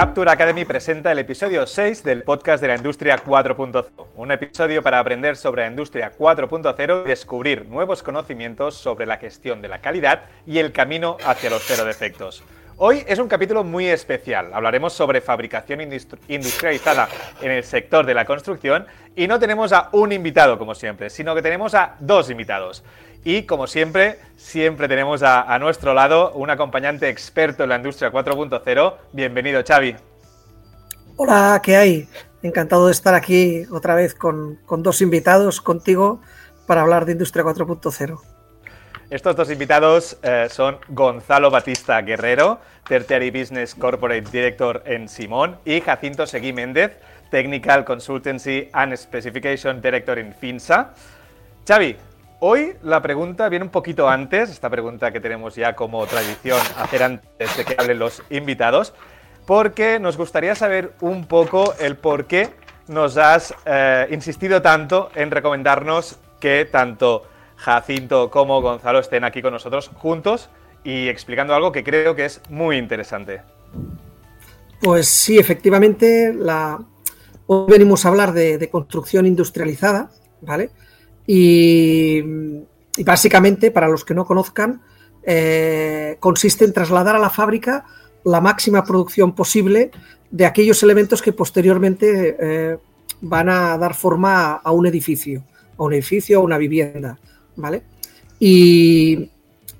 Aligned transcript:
Capture 0.00 0.30
Academy 0.30 0.64
presenta 0.64 1.12
el 1.12 1.18
episodio 1.18 1.66
6 1.66 2.02
del 2.04 2.22
podcast 2.22 2.62
de 2.62 2.68
la 2.68 2.76
industria 2.76 3.22
4.0, 3.22 3.84
un 4.16 4.32
episodio 4.32 4.82
para 4.82 4.98
aprender 4.98 5.36
sobre 5.36 5.60
la 5.60 5.68
industria 5.68 6.10
4.0 6.16 7.04
y 7.04 7.06
descubrir 7.06 7.66
nuevos 7.66 8.02
conocimientos 8.02 8.76
sobre 8.76 9.04
la 9.04 9.18
gestión 9.18 9.60
de 9.60 9.68
la 9.68 9.82
calidad 9.82 10.22
y 10.46 10.56
el 10.58 10.72
camino 10.72 11.18
hacia 11.26 11.50
los 11.50 11.62
cero 11.66 11.84
defectos. 11.84 12.42
Hoy 12.78 13.04
es 13.06 13.18
un 13.18 13.28
capítulo 13.28 13.62
muy 13.62 13.88
especial. 13.88 14.54
Hablaremos 14.54 14.94
sobre 14.94 15.20
fabricación 15.20 15.82
industrializada 15.82 17.06
en 17.42 17.50
el 17.50 17.62
sector 17.62 18.06
de 18.06 18.14
la 18.14 18.24
construcción 18.24 18.86
y 19.14 19.26
no 19.28 19.38
tenemos 19.38 19.74
a 19.74 19.90
un 19.92 20.12
invitado 20.12 20.58
como 20.58 20.74
siempre, 20.74 21.10
sino 21.10 21.34
que 21.34 21.42
tenemos 21.42 21.74
a 21.74 21.96
dos 22.00 22.30
invitados. 22.30 22.82
Y 23.24 23.42
como 23.42 23.66
siempre, 23.66 24.18
siempre 24.36 24.88
tenemos 24.88 25.22
a, 25.22 25.58
nuestro 25.58 25.92
lado 25.92 26.32
un 26.32 26.48
acompañante 26.48 27.08
experto 27.08 27.64
en 27.64 27.68
la 27.68 27.76
industria 27.76 28.10
4.0. 28.10 28.94
Bienvenido, 29.12 29.62
Xavi. 29.66 29.96
Hola, 31.16 31.60
¿qué 31.62 31.76
hay? 31.76 32.08
Encantado 32.42 32.86
de 32.86 32.92
estar 32.92 33.14
aquí 33.14 33.64
otra 33.70 33.94
vez 33.94 34.14
con, 34.14 34.58
dos 34.78 35.02
invitados 35.02 35.60
contigo 35.60 36.22
para 36.66 36.80
hablar 36.80 37.04
de 37.04 37.12
industria 37.12 37.44
4.0. 37.44 38.18
Estos 39.10 39.36
dos 39.36 39.50
invitados 39.50 40.16
eh, 40.22 40.46
son 40.48 40.78
Gonzalo 40.88 41.50
Batista 41.50 42.00
Guerrero, 42.00 42.60
Tertiary 42.88 43.30
Business 43.30 43.74
Corporate 43.74 44.22
Director 44.30 44.82
en 44.86 45.08
Simón, 45.08 45.58
y 45.66 45.80
Jacinto 45.80 46.26
Seguí 46.26 46.52
Méndez, 46.52 46.92
Technical 47.30 47.84
Consultancy 47.84 48.70
and 48.72 48.96
Specification 48.96 49.82
Director 49.82 50.18
en 50.18 50.32
FINSA. 50.32 50.94
Xavi, 51.66 51.96
Hoy 52.42 52.72
la 52.82 53.02
pregunta 53.02 53.50
viene 53.50 53.66
un 53.66 53.70
poquito 53.70 54.08
antes, 54.08 54.48
esta 54.48 54.70
pregunta 54.70 55.12
que 55.12 55.20
tenemos 55.20 55.56
ya 55.56 55.76
como 55.76 56.06
tradición 56.06 56.58
hacer 56.78 57.02
antes 57.02 57.54
de 57.54 57.64
que 57.66 57.76
hablen 57.76 57.98
los 57.98 58.22
invitados, 58.30 58.94
porque 59.44 59.98
nos 59.98 60.16
gustaría 60.16 60.54
saber 60.54 60.94
un 61.02 61.26
poco 61.26 61.74
el 61.78 61.96
por 61.96 62.24
qué 62.24 62.48
nos 62.88 63.18
has 63.18 63.54
eh, 63.66 64.08
insistido 64.10 64.62
tanto 64.62 65.10
en 65.14 65.30
recomendarnos 65.30 66.18
que 66.40 66.64
tanto 66.64 67.24
Jacinto 67.56 68.30
como 68.30 68.62
Gonzalo 68.62 69.00
estén 69.00 69.24
aquí 69.24 69.42
con 69.42 69.52
nosotros 69.52 69.90
juntos 69.98 70.48
y 70.82 71.08
explicando 71.08 71.54
algo 71.54 71.72
que 71.72 71.84
creo 71.84 72.14
que 72.14 72.24
es 72.24 72.40
muy 72.48 72.78
interesante. 72.78 73.42
Pues 74.80 75.08
sí, 75.08 75.38
efectivamente, 75.38 76.32
la... 76.32 76.78
hoy 77.46 77.70
venimos 77.70 78.06
a 78.06 78.08
hablar 78.08 78.32
de, 78.32 78.56
de 78.56 78.70
construcción 78.70 79.26
industrializada, 79.26 80.08
¿vale? 80.40 80.70
Y, 81.26 82.22
básicamente, 83.04 83.70
para 83.70 83.88
los 83.88 84.04
que 84.04 84.14
no 84.14 84.24
conozcan, 84.24 84.82
eh, 85.22 86.16
consiste 86.20 86.64
en 86.64 86.72
trasladar 86.72 87.16
a 87.16 87.18
la 87.18 87.30
fábrica 87.30 87.84
la 88.24 88.40
máxima 88.40 88.84
producción 88.84 89.34
posible 89.34 89.90
de 90.30 90.46
aquellos 90.46 90.82
elementos 90.82 91.22
que 91.22 91.32
posteriormente 91.32 92.36
eh, 92.40 92.78
van 93.20 93.48
a 93.48 93.76
dar 93.76 93.94
forma 93.94 94.54
a, 94.54 94.72
un 94.72 94.86
edificio, 94.86 95.44
a 95.76 95.84
un 95.84 95.94
edificio, 95.94 96.38
a 96.38 96.42
una 96.42 96.58
vivienda, 96.58 97.18
¿vale? 97.56 97.82
Y, 98.38 99.30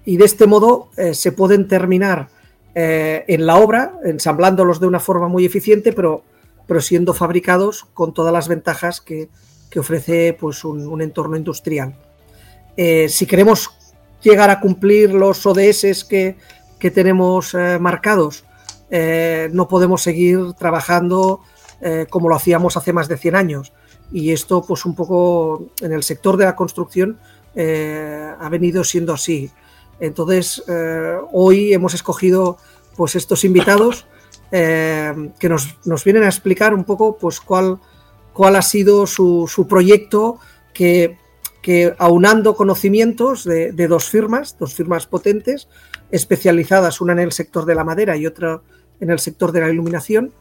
de 0.06 0.24
este 0.24 0.46
modo 0.46 0.90
eh, 0.96 1.14
se 1.14 1.32
pueden 1.32 1.68
terminar 1.68 2.28
en 2.72 3.46
la 3.46 3.56
obra, 3.56 3.98
ensamblándolos 4.04 4.80
de 4.80 4.86
una 4.86 5.00
forma 5.00 5.28
muy 5.28 5.44
eficiente, 5.44 5.92
pero, 5.92 6.22
pero 6.66 6.80
siendo 6.80 7.12
fabricados 7.12 7.84
con 7.94 8.14
todas 8.14 8.32
las 8.32 8.48
ventajas 8.48 9.00
que, 9.00 9.28
que 9.70 9.78
ofrece 9.78 10.36
pues, 10.38 10.64
un, 10.64 11.00
entorno 11.00 11.36
industrial. 11.36 11.94
Eh, 12.76 13.08
si 13.08 13.24
queremos 13.24 13.70
llegar 14.20 14.50
a 14.50 14.60
cumplir 14.60 15.14
los 15.14 15.46
ODS 15.46 16.04
que, 16.04 16.36
tenemos 16.92 17.54
eh, 17.54 17.78
marcados, 17.78 18.44
eh, 18.90 19.48
no 19.52 19.68
podemos 19.68 20.02
seguir 20.02 20.52
trabajando 20.54 21.40
como 22.10 22.28
lo 22.28 22.34
hacíamos 22.34 22.76
hace 22.76 22.92
más 22.92 23.08
de 23.08 23.16
100 23.16 23.36
años. 23.36 23.72
Y 24.12 24.32
esto, 24.32 24.62
pues 24.62 24.84
un 24.84 24.94
poco 24.94 25.70
en 25.80 25.92
el 25.92 26.02
sector 26.02 26.36
de 26.36 26.44
la 26.44 26.54
construcción, 26.54 27.18
ha 27.56 28.48
venido 28.50 28.84
siendo 28.84 29.14
así. 29.14 29.50
Entonces, 29.98 30.62
hoy 31.32 31.72
hemos 31.72 31.94
escogido 31.94 32.58
pues 32.96 33.16
estos 33.16 33.44
invitados 33.44 34.06
que 34.50 35.48
nos, 35.48 35.78
nos, 35.86 36.04
vienen 36.04 36.24
a 36.24 36.26
explicar 36.26 36.74
un 36.74 36.84
poco 36.84 37.16
pues 37.16 37.40
cuál 37.40 37.80
cuál 38.32 38.56
ha 38.56 38.62
sido 38.62 39.06
su, 39.06 39.66
proyecto 39.68 40.38
que, 40.72 41.16
aunando 41.98 42.54
conocimientos 42.54 43.44
de, 43.44 43.72
dos 43.88 44.08
firmas, 44.08 44.56
dos 44.58 44.74
firmas 44.74 45.06
potentes, 45.06 45.68
especializadas, 46.10 47.00
una 47.00 47.12
en 47.12 47.20
el 47.20 47.32
sector 47.32 47.66
de 47.66 47.74
la 47.74 47.84
madera 47.84 48.16
y 48.16 48.26
otra 48.26 48.60
en 49.00 49.10
el 49.10 49.18
sector 49.18 49.52
de 49.52 49.60
la 49.60 49.70
iluminación, 49.70 50.32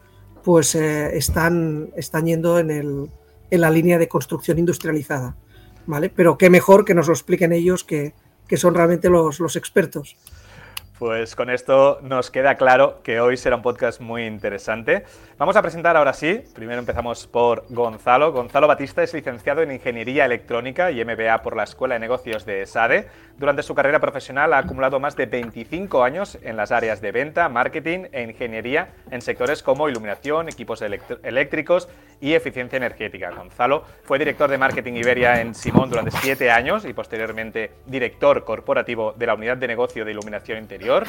pues 0.44 0.74
eh, 0.74 1.16
están, 1.16 1.90
están 1.96 2.26
yendo 2.26 2.58
en, 2.58 2.70
el, 2.70 3.10
en, 3.50 3.60
la 3.60 3.70
línea 3.70 3.98
de 3.98 4.08
construcción 4.08 4.58
industrializada. 4.58 5.36
¿vale? 5.86 6.10
Pero 6.10 6.36
qué 6.36 6.50
mejor 6.50 6.84
que 6.84 6.94
nos 6.94 7.06
lo 7.06 7.14
expliquen 7.14 7.52
ellos 7.52 7.84
que, 7.84 8.14
son 8.56 8.74
realmente 8.74 9.08
los, 9.08 9.38
los 9.40 9.56
expertos. 9.56 10.16
Pues 11.00 11.34
con 11.34 11.48
esto 11.48 11.98
nos 12.02 12.30
queda 12.30 12.56
claro 12.56 13.00
que 13.02 13.22
hoy 13.22 13.38
será 13.38 13.56
un 13.56 13.62
podcast 13.62 14.02
muy 14.02 14.26
interesante. 14.26 15.04
Vamos 15.38 15.56
a 15.56 15.62
presentar 15.62 15.96
ahora 15.96 16.12
sí, 16.12 16.42
primero 16.54 16.78
empezamos 16.78 17.26
por 17.26 17.64
Gonzalo. 17.70 18.32
Gonzalo 18.32 18.66
Batista 18.66 19.02
es 19.02 19.14
licenciado 19.14 19.62
en 19.62 19.72
Ingeniería 19.72 20.26
Electrónica 20.26 20.90
y 20.90 21.02
MBA 21.02 21.40
por 21.40 21.56
la 21.56 21.62
Escuela 21.62 21.94
de 21.94 22.00
Negocios 22.00 22.44
de 22.44 22.66
SADE. 22.66 23.08
Durante 23.40 23.62
su 23.62 23.74
carrera 23.74 24.00
profesional 24.00 24.52
ha 24.52 24.58
acumulado 24.58 25.00
más 25.00 25.16
de 25.16 25.24
25 25.24 26.04
años 26.04 26.36
en 26.42 26.58
las 26.58 26.72
áreas 26.72 27.00
de 27.00 27.10
venta, 27.10 27.48
marketing 27.48 28.00
e 28.12 28.20
ingeniería 28.24 28.90
en 29.10 29.22
sectores 29.22 29.62
como 29.62 29.88
iluminación, 29.88 30.50
equipos 30.50 30.82
eléctricos 30.82 31.88
y 32.20 32.34
eficiencia 32.34 32.76
energética. 32.76 33.30
Gonzalo 33.30 33.84
fue 34.04 34.18
director 34.18 34.50
de 34.50 34.58
marketing 34.58 34.92
Iberia 34.92 35.40
en 35.40 35.54
Simón 35.54 35.88
durante 35.88 36.10
7 36.10 36.50
años 36.50 36.84
y 36.84 36.92
posteriormente 36.92 37.70
director 37.86 38.44
corporativo 38.44 39.14
de 39.16 39.24
la 39.24 39.32
unidad 39.32 39.56
de 39.56 39.68
negocio 39.68 40.04
de 40.04 40.10
iluminación 40.10 40.58
interior 40.58 41.06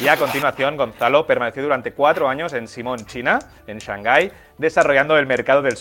y 0.00 0.08
a 0.08 0.16
continuación, 0.16 0.78
Gonzalo 0.78 1.26
permaneció 1.26 1.62
durante 1.62 1.92
cuatro 1.92 2.30
años 2.30 2.54
en 2.54 2.66
Simón, 2.66 3.04
China, 3.04 3.38
en 3.66 3.76
Shanghái, 3.76 4.32
desarrollando 4.56 5.18
el 5.18 5.26
mercado 5.26 5.60
del 5.60 5.76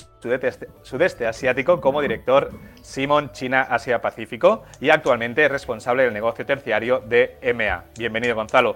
sudeste, 0.84 1.28
asiático 1.28 1.82
como 1.82 2.02
director 2.02 2.52
Simón 2.82 3.32
China 3.34 3.68
Asia 3.70 4.02
Pacífico 4.02 4.64
y 4.80 4.90
actualmente 4.90 5.46
es 5.46 5.52
responsable 5.52 6.04
del 6.04 6.14
negocio 6.14 6.46
terciario 6.46 7.00
de 7.00 7.38
EMEA. 7.42 7.86
Bienvenido, 7.98 8.36
Gonzalo. 8.36 8.74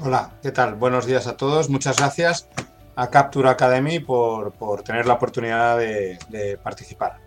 Hola, 0.00 0.32
¿qué 0.42 0.52
tal? 0.52 0.74
Buenos 0.74 1.06
días 1.06 1.26
a 1.26 1.36
todos. 1.36 1.70
Muchas 1.70 1.96
gracias 1.96 2.48
a 2.96 3.10
Capture 3.10 3.48
Academy 3.48 4.00
por, 4.00 4.52
tener 4.84 5.06
la 5.06 5.14
oportunidad 5.14 5.78
de, 5.78 6.58
participar. 6.62 7.18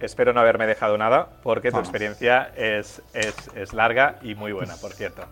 Espero 0.00 0.32
no 0.32 0.40
haberme 0.40 0.66
dejado 0.66 0.98
nada, 0.98 1.28
porque 1.44 1.70
tu 1.70 1.78
experiencia 1.78 2.50
es, 2.56 3.02
es, 3.14 3.72
larga 3.72 4.16
y 4.22 4.34
muy 4.34 4.50
buena, 4.50 4.74
por 4.76 4.92
cierto. 4.92 5.22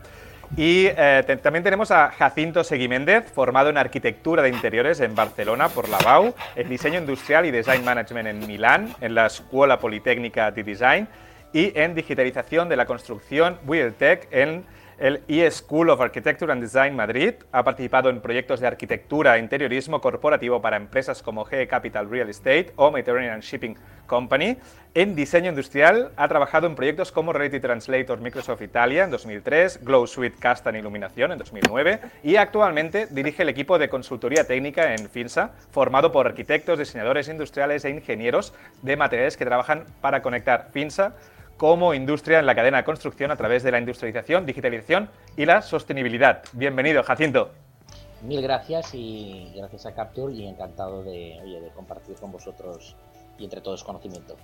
Y 0.56 0.86
eh, 0.86 1.38
también 1.42 1.62
tenemos 1.62 1.90
a 1.90 2.10
Jacinto 2.10 2.64
Seguiméndez, 2.64 3.30
formado 3.32 3.70
en 3.70 3.78
arquitectura 3.78 4.42
de 4.42 4.48
interiores 4.48 5.00
en 5.00 5.14
Barcelona 5.14 5.68
por 5.68 5.88
la 5.88 5.98
BAU, 5.98 6.34
en 6.56 6.68
diseño 6.68 6.98
industrial 6.98 7.46
y 7.46 7.52
design 7.52 7.84
management 7.84 8.28
en 8.28 8.46
Milán, 8.46 8.94
en 9.00 9.14
la 9.14 9.26
Escuela 9.26 9.78
Politécnica 9.78 10.50
de 10.50 10.64
Design 10.64 11.08
y 11.52 11.72
en 11.78 11.94
digitalización 11.94 12.68
de 12.68 12.76
la 12.76 12.86
construcción 12.86 13.58
Tech 13.98 14.28
en 14.30 14.64
el 15.00 15.22
E-School 15.28 15.88
of 15.88 16.00
Architecture 16.02 16.52
and 16.52 16.60
Design 16.60 16.94
Madrid 16.94 17.32
ha 17.52 17.64
participado 17.64 18.10
en 18.10 18.20
proyectos 18.20 18.60
de 18.60 18.66
arquitectura 18.66 19.36
e 19.36 19.40
interiorismo 19.40 19.98
corporativo 19.98 20.60
para 20.60 20.76
empresas 20.76 21.22
como 21.22 21.46
GE 21.46 21.66
Capital 21.66 22.10
Real 22.10 22.28
Estate 22.28 22.74
o 22.76 22.90
Mediterranean 22.90 23.40
Shipping 23.40 23.76
Company. 24.06 24.58
En 24.92 25.16
diseño 25.16 25.48
industrial 25.48 26.12
ha 26.16 26.28
trabajado 26.28 26.66
en 26.66 26.74
proyectos 26.74 27.12
como 27.12 27.32
Reality 27.32 27.60
Translator 27.60 28.20
Microsoft 28.20 28.60
Italia 28.60 29.04
en 29.04 29.10
2003, 29.10 29.82
Glow 29.82 30.06
Suite 30.06 30.36
Castan 30.38 30.76
Iluminación 30.76 31.32
en 31.32 31.38
2009 31.38 32.00
y 32.22 32.36
actualmente 32.36 33.06
dirige 33.06 33.42
el 33.42 33.48
equipo 33.48 33.78
de 33.78 33.88
consultoría 33.88 34.46
técnica 34.46 34.92
en 34.94 35.08
FINSA, 35.08 35.53
formado 35.70 36.12
por 36.12 36.26
arquitectos, 36.26 36.78
diseñadores 36.78 37.26
industriales 37.28 37.86
e 37.86 37.91
ingenieros 37.91 38.53
de 38.82 38.98
materiales 38.98 39.38
que 39.38 39.46
trabajan 39.46 39.86
para 40.03 40.20
conectar 40.20 40.68
FINSA 40.72 41.14
como 41.60 41.92
industria 41.92 42.39
en 42.39 42.47
la 42.47 42.54
cadena 42.54 42.78
de 42.78 42.84
construcción 42.84 43.30
a 43.30 43.36
través 43.36 43.62
de 43.62 43.71
la 43.71 43.78
industrialización, 43.78 44.47
digitalización 44.47 45.10
y 45.36 45.45
la 45.45 45.60
sostenibilidad. 45.60 46.42
Bienvenido, 46.54 47.03
Jacinto. 47.03 47.51
Mil 48.22 48.41
gracias 48.41 48.95
y 48.95 49.53
gracias 49.54 49.84
a 49.84 49.92
Capture 49.92 50.33
y 50.33 50.48
encantado 50.48 51.04
de, 51.04 51.71
compartir 51.77 52.16
con 52.16 52.33
vosotros 52.33 52.97
y 53.39 53.45
entre 53.45 53.60
todos 53.60 53.84
conocimiento. 53.84 54.39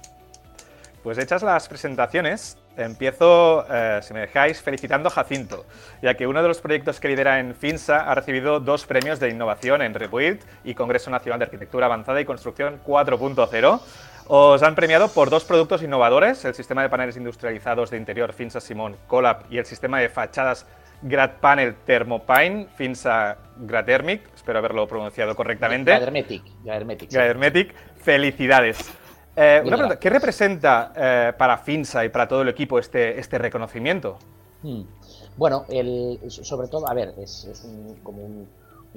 Pues 1.03 1.17
hechas 1.17 1.43
las 1.43 1.69
presentaciones, 1.69 2.59
empiezo, 2.77 3.65
eh, 3.71 4.01
si 4.03 4.13
me 4.13 4.21
dejáis, 4.21 4.61
felicitando 4.61 5.09
a 5.09 5.13
Jacinto, 5.13 5.65
ya 6.03 6.15
que 6.15 6.27
uno 6.27 6.43
de 6.43 6.49
los 6.49 6.61
proyectos 6.61 7.01
que 7.01 7.09
lidera 7.09 7.41
en 7.41 7.55
FINSA 7.55 8.11
ha 8.11 8.15
recibido 8.15 8.61
dos 8.61 8.85
premios 8.85 9.21
de 9.21 9.31
innovación 9.31 9.81
en 9.81 9.95
Rebuild 9.95 10.41
y 10.65 10.75
Congreso 10.75 11.11
Nacional 11.11 11.39
de 11.39 11.47
Arquitectura 11.47 11.87
Avanzada 11.87 12.21
y 12.21 12.27
Construcción 12.27 12.79
4.0 12.85 13.81
os 14.29 14.63
han 14.63 14.75
premiado 14.75 15.09
por 15.09 15.31
dos 15.31 15.45
productos 15.45 15.83
innovadores, 15.83 16.45
el 16.45 16.55
sistema 16.55 16.83
de 16.83 16.89
paneles 16.89 17.17
industrializados 17.17 17.91
de 17.91 17.97
interior 17.97 18.33
Finsa 18.33 18.61
Simón 18.61 18.97
Colab 19.07 19.45
y 19.51 19.59
el 19.59 19.67
sistema 19.67 20.01
de 20.01 20.09
fachadas 20.09 20.67
Gradpanel 21.03 21.77
Thermopine, 21.85 22.69
Finsa 22.75 23.37
Gradermic, 23.59 24.35
espero 24.35 24.59
haberlo 24.59 24.87
pronunciado 24.89 25.35
correctamente. 25.37 25.91
Gradermetic. 25.91 26.43
Gradermetic. 27.11 27.75
Felicidades. 27.97 28.79
Eh, 29.37 29.61
una 29.65 29.77
pregunta, 29.77 29.99
¿qué 29.99 30.09
representa 30.09 30.93
eh, 30.97 31.33
para 31.37 31.59
Finsa 31.59 32.05
y 32.05 32.09
para 32.09 32.27
todo 32.27 32.43
el 32.43 32.49
equipo 32.49 32.79
este, 32.79 33.21
este 33.21 33.37
reconocimiento? 33.39 34.19
Hmm. 34.63 34.83
Bueno, 35.37 35.67
el, 35.69 36.19
sobre 36.29 36.69
todo, 36.69 36.89
a 36.89 36.95
ver, 36.95 37.13
es, 37.19 37.47
como 38.03 38.25
un, 38.25 38.49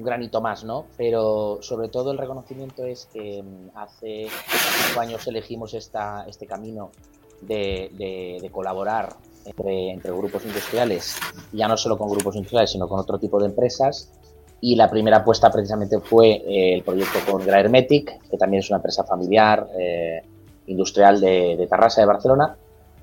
granito 0.04 0.42
más, 0.42 0.64
¿no? 0.64 0.86
Pero 0.98 1.60
sobre 1.62 1.90
todo 1.90 2.12
el 2.12 2.18
reconocimiento 2.18 2.86
es 2.86 3.08
que 3.12 3.44
mm, 3.44 3.78
hace 3.78 4.28
cinco 4.88 5.00
años 5.00 5.28
elegimos 5.28 5.74
esta, 5.74 6.26
este 6.28 6.46
camino 6.46 6.92
de, 7.42 8.50
colaborar 8.52 9.16
entre, 9.46 9.92
entre, 9.92 10.12
grupos 10.12 10.46
industriales, 10.46 11.18
ya 11.54 11.68
no 11.68 11.78
solo 11.78 11.98
con 11.98 12.10
grupos 12.10 12.36
industriales, 12.36 12.72
sino 12.72 12.88
con 12.88 13.00
otro 13.00 13.20
tipo 13.20 13.40
de 13.40 13.48
empresas. 13.48 14.12
Y 14.62 14.76
la 14.76 14.90
primera 14.90 15.18
apuesta 15.18 15.50
precisamente 15.50 16.00
fue 16.00 16.32
eh, 16.32 16.74
el 16.74 16.84
proyecto 16.84 17.20
con 17.30 17.46
Graermetic, 17.46 18.30
que 18.30 18.38
también 18.38 18.60
es 18.60 18.70
una 18.70 18.78
empresa 18.78 19.06
familiar 19.06 19.68
eh, 19.80 20.22
industrial 20.68 21.22
de, 21.22 21.56
de, 21.56 21.68
Tarrasa 21.68 22.02
de 22.02 22.08
Barcelona. 22.08 22.58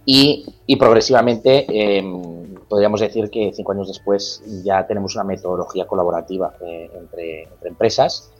Y, 0.05 0.45
y 0.67 0.77
progresivamente 0.77 1.65
em, 1.99 2.56
podríamos 2.69 3.01
decir 3.01 3.31
que 3.31 3.53
cinco 3.55 3.73
años 3.73 3.89
después 3.89 4.43
ya 4.65 4.87
tenemos 4.87 5.15
una 5.15 5.25
metodología 5.25 5.87
colaborativa 5.87 6.55
eh, 6.61 6.91
entre, 6.99 7.43
entre, 7.45 7.69
empresas. 7.69 8.31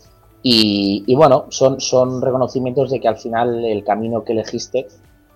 Y, 0.43 1.05
y, 1.07 1.15
bueno, 1.15 1.47
son, 1.49 1.81
son 1.81 2.23
reconocimientos 2.23 2.91
de 2.91 3.01
que 3.01 3.09
al 3.09 3.17
final 3.17 3.65
el 3.65 3.83
camino 3.85 4.23
que 4.23 4.33
elegiste 4.33 4.87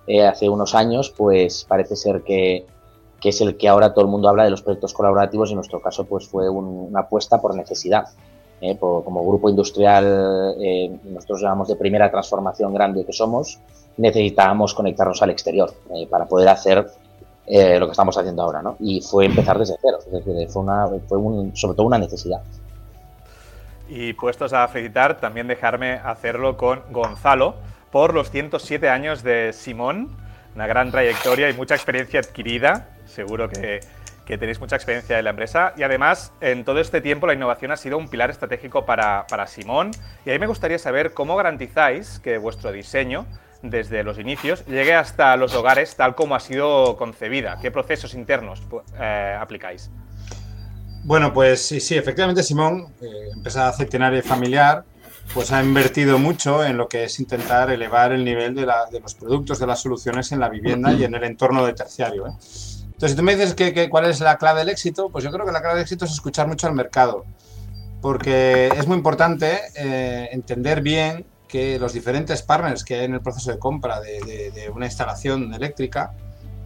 eh, 0.06 0.26
hace 0.26 0.48
unos 0.48 0.74
años, 0.74 1.14
pues 1.16 1.64
parece 1.68 1.94
ser 1.94 2.22
que, 2.22 2.66
que, 3.20 3.28
es 3.28 3.40
el 3.40 3.56
que 3.56 3.68
ahora 3.68 3.92
todo 3.92 4.04
el 4.04 4.10
mundo 4.10 4.28
habla 4.28 4.42
de 4.42 4.50
los 4.50 4.62
proyectos 4.62 4.92
colaborativos 4.92 5.50
en 5.50 5.56
nuestro 5.56 5.80
caso 5.80 6.04
pues 6.04 6.26
fue 6.26 6.48
una 6.48 7.00
apuesta 7.00 7.40
por 7.40 7.54
necesidad. 7.54 8.06
Eh, 8.60 8.76
como 8.76 9.24
grupo 9.24 9.48
industrial, 9.48 10.56
eh, 10.60 10.98
nosotros 11.04 11.40
llamamos 11.40 11.68
de 11.68 11.76
primera 11.76 12.10
transformación 12.10 12.74
grande 12.74 13.06
que 13.06 13.12
somos, 13.12 13.60
necesitábamos 13.96 14.74
conectarnos 14.74 15.22
al 15.22 15.30
exterior 15.30 15.72
para 16.10 16.26
poder 16.26 16.48
hacer 16.48 16.86
lo 17.50 17.86
que 17.86 17.90
estamos 17.90 18.16
haciendo 18.16 18.42
ahora, 18.42 18.62
¿no? 18.62 18.76
Y 18.78 19.00
fue 19.00 19.26
empezar 19.26 19.58
desde 19.58 19.76
cero, 19.82 19.98
es 19.98 20.24
decir, 20.24 20.48
fue, 20.48 20.62
una, 20.62 20.86
fue 21.08 21.18
un, 21.18 21.56
sobre 21.56 21.76
todo 21.76 21.86
una 21.86 21.98
necesidad. 21.98 22.40
Y 23.88 24.12
puestos 24.12 24.52
a 24.52 24.68
felicitar, 24.68 25.18
también 25.18 25.48
dejarme 25.48 25.94
hacerlo 25.94 26.56
con 26.56 26.82
Gonzalo, 26.90 27.56
por 27.90 28.14
los 28.14 28.30
107 28.30 28.88
años 28.88 29.24
de 29.24 29.52
Simón, 29.52 30.10
una 30.54 30.66
gran 30.68 30.92
trayectoria 30.92 31.50
y 31.50 31.54
mucha 31.54 31.74
experiencia 31.74 32.20
adquirida. 32.20 32.88
Seguro 33.06 33.48
que, 33.48 33.80
tenéis 34.38 34.60
mucha 34.60 34.76
experiencia 34.76 35.18
en 35.18 35.24
la 35.24 35.30
empresa. 35.30 35.72
Y 35.76 35.82
además, 35.82 36.32
en 36.40 36.64
todo 36.64 36.80
este 36.80 37.00
tiempo, 37.00 37.26
la 37.26 37.34
innovación 37.34 37.72
ha 37.72 37.76
sido 37.76 37.98
un 37.98 38.08
pilar 38.08 38.30
estratégico 38.30 38.86
para, 38.86 39.26
para 39.28 39.46
Simón. 39.46 39.90
Y 40.24 40.30
ahí 40.30 40.38
me 40.38 40.46
gustaría 40.46 40.78
saber 40.78 41.12
cómo 41.12 41.36
garantizáis 41.36 42.20
que 42.20 42.38
vuestro 42.38 42.72
diseño, 42.72 43.26
desde 43.62 44.02
los 44.04 44.18
inicios, 44.18 44.64
llegue 44.66 44.94
hasta 44.94 45.36
los 45.36 45.54
hogares 45.54 45.96
tal 45.96 46.14
como 46.14 46.34
ha 46.34 46.40
sido 46.40 46.96
concebida. 46.96 47.58
¿Qué 47.60 47.70
procesos 47.70 48.14
internos 48.14 48.62
eh, 48.98 49.36
aplicáis? 49.38 49.90
Bueno, 51.02 51.32
pues 51.32 51.62
sí, 51.66 51.80
sí, 51.80 51.96
efectivamente 51.96 52.42
Simón, 52.42 52.92
eh, 53.00 53.30
empresa 53.34 53.72
centenaria 53.72 54.22
familiar, 54.22 54.84
pues 55.32 55.50
ha 55.50 55.62
invertido 55.62 56.18
mucho 56.18 56.64
en 56.64 56.76
lo 56.76 56.88
que 56.88 57.04
es 57.04 57.20
intentar 57.20 57.70
elevar 57.70 58.12
el 58.12 58.24
nivel 58.24 58.54
de, 58.54 58.66
los 59.00 59.14
productos, 59.14 59.58
de 59.58 59.66
las 59.66 59.80
soluciones 59.80 60.30
en 60.32 60.40
la 60.40 60.48
vivienda 60.48 60.92
y 60.92 61.04
en 61.04 61.14
el 61.14 61.24
entorno 61.24 61.64
de 61.64 61.72
terciario. 61.72 62.26
¿eh? 62.26 62.32
Entonces, 63.00 63.12
si 63.12 63.16
tú 63.16 63.22
me 63.22 63.34
dices 63.34 63.54
que, 63.54 63.88
cuál 63.88 64.04
es 64.04 64.20
la 64.20 64.36
clave 64.36 64.58
del 64.58 64.68
éxito, 64.68 65.08
pues 65.08 65.24
yo 65.24 65.30
creo 65.30 65.46
que 65.46 65.52
la 65.52 65.62
clave 65.62 65.76
del 65.76 65.84
éxito 65.84 66.04
es 66.04 66.10
escuchar 66.10 66.46
mucho 66.46 66.66
al 66.66 66.74
mercado, 66.74 67.24
porque 68.02 68.66
es 68.76 68.86
muy 68.86 68.98
importante 68.98 69.58
eh, 69.74 70.28
entender 70.32 70.82
bien 70.82 71.24
que 71.48 71.78
los 71.78 71.94
diferentes 71.94 72.42
partners 72.42 72.84
que 72.84 72.96
hay 72.96 73.06
en 73.06 73.14
el 73.14 73.22
proceso 73.22 73.52
de 73.52 73.58
compra 73.58 74.02
de, 74.02 74.70
una 74.74 74.84
instalación 74.84 75.54
eléctrica, 75.54 76.12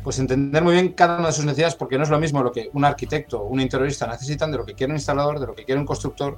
pues 0.02 0.18
entender 0.18 0.64
muy 0.64 0.72
bien 0.72 0.88
cada 0.94 1.18
una 1.18 1.28
de 1.28 1.34
sus 1.34 1.44
necesidades, 1.44 1.76
porque 1.76 1.98
no 1.98 2.02
es 2.02 2.10
lo 2.10 2.18
mismo 2.18 2.42
lo 2.42 2.50
que 2.50 2.68
un 2.72 2.84
arquitecto 2.84 3.44
un 3.44 3.60
interiorista 3.60 4.08
necesitan 4.08 4.50
de 4.50 4.58
lo 4.58 4.64
que 4.64 4.74
quiere 4.74 4.90
un 4.90 4.96
instalador, 4.96 5.38
de 5.38 5.46
lo 5.46 5.54
que 5.54 5.64
quiere 5.64 5.80
un 5.80 5.86
constructor, 5.86 6.36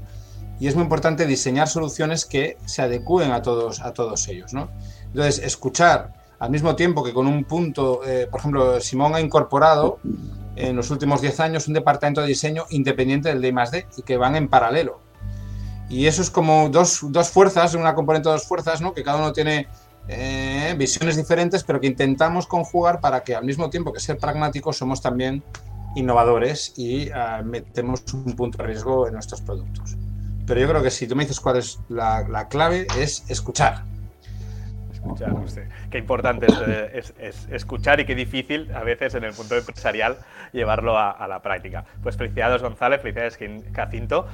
y 0.61 0.67
es 0.67 0.75
muy 0.75 0.83
importante 0.83 1.25
diseñar 1.25 1.69
soluciones 1.69 2.27
que 2.27 2.59
se 2.67 2.83
adecúen 2.83 3.33
a 3.33 3.41
todos, 3.41 3.81
a 3.81 3.95
todos 3.95 4.29
ellos. 4.29 4.53
¿no? 4.53 4.69
Entonces, 5.07 5.39
escuchar 5.39 6.26
al 6.39 6.51
mismo 6.51 6.77
tiempo 6.77 7.03
que 7.03 7.13
con 7.13 7.27
un 7.27 7.45
punto, 7.45 8.03
eh, 8.07 8.27
por 8.31 8.41
ejemplo, 8.41 8.81
Simón 8.81 9.15
ha 9.15 9.21
incorporado 9.21 9.99
en 10.55 10.77
los 10.77 10.91
últimos 10.91 11.21
10 11.21 11.41
años 11.41 11.69
un 11.69 11.75
departamento 11.75 12.21
de 12.21 12.29
diseño 12.29 12.65
independiente 12.71 13.29
del 13.29 13.41
D 13.41 13.87
y 13.97 14.03
que 14.03 14.17
van 14.17 14.37
en 14.37 14.49
paralelo. 14.49 15.01
Y 15.89 16.07
eso 16.07 16.23
es 16.23 16.31
como 16.31 16.69
dos, 16.69 17.01
dos 17.11 17.29
fuerzas, 17.31 17.75
una 17.75 17.95
componente 17.95 18.29
de 18.29 18.35
dos 18.35 18.47
fuerzas, 18.47 18.81
¿no? 18.81 18.93
que 18.93 19.03
cada 19.03 19.19
uno 19.19 19.33
tiene 19.33 19.69
eh, 20.09 20.75
visiones 20.79 21.17
diferentes, 21.17 21.65
pero 21.65 21.81
que 21.81 21.87
intentamos 21.87 22.47
conjugar 22.47 23.01
para 23.01 23.23
que 23.23 23.35
al 23.35 23.45
mismo 23.45 23.71
tiempo 23.71 23.93
que 23.93 24.01
ser 24.01 24.19
pragmáticos 24.19 24.77
somos 24.77 25.01
también 25.01 25.43
innovadores 25.97 26.75
y 26.77 27.11
ah, 27.11 27.43
metemos 27.45 28.05
un 28.13 28.37
punto 28.37 28.59
de 28.59 28.65
riesgo 28.65 29.07
en 29.07 29.15
nuestros 29.15 29.41
productos. 29.41 29.97
Pero 30.47 30.61
yo 30.61 30.69
creo 30.69 30.83
que 30.83 30.91
si 30.91 31.09
tú 31.09 31.17
me 31.17 31.25
dices 31.25 31.41
cuál 31.41 31.57
es 31.57 31.81
la, 31.89 32.47
clave, 32.49 32.87
es 32.99 33.25
escuchar. 33.29 33.85
Escuchar, 35.07 35.33
no 35.33 35.49
sé. 35.49 35.69
Qué 35.91 35.99
importante 35.99 36.47
es, 36.93 37.15
escuchar 37.51 38.01
y 38.01 38.05
qué 38.05 38.15
difícil 38.15 38.71
a 38.75 38.83
veces 38.83 39.15
en 39.15 39.25
el 39.25 39.33
punto 39.33 39.57
empresarial 39.57 40.17
llevarlo 40.53 40.99
a, 40.99 41.27
la 41.29 41.41
práctica. 41.41 41.85
Pues 42.03 42.17
felicidades 42.17 42.63
González, 42.63 43.01
felicidades 43.01 43.39
Jacinto. 43.75 44.27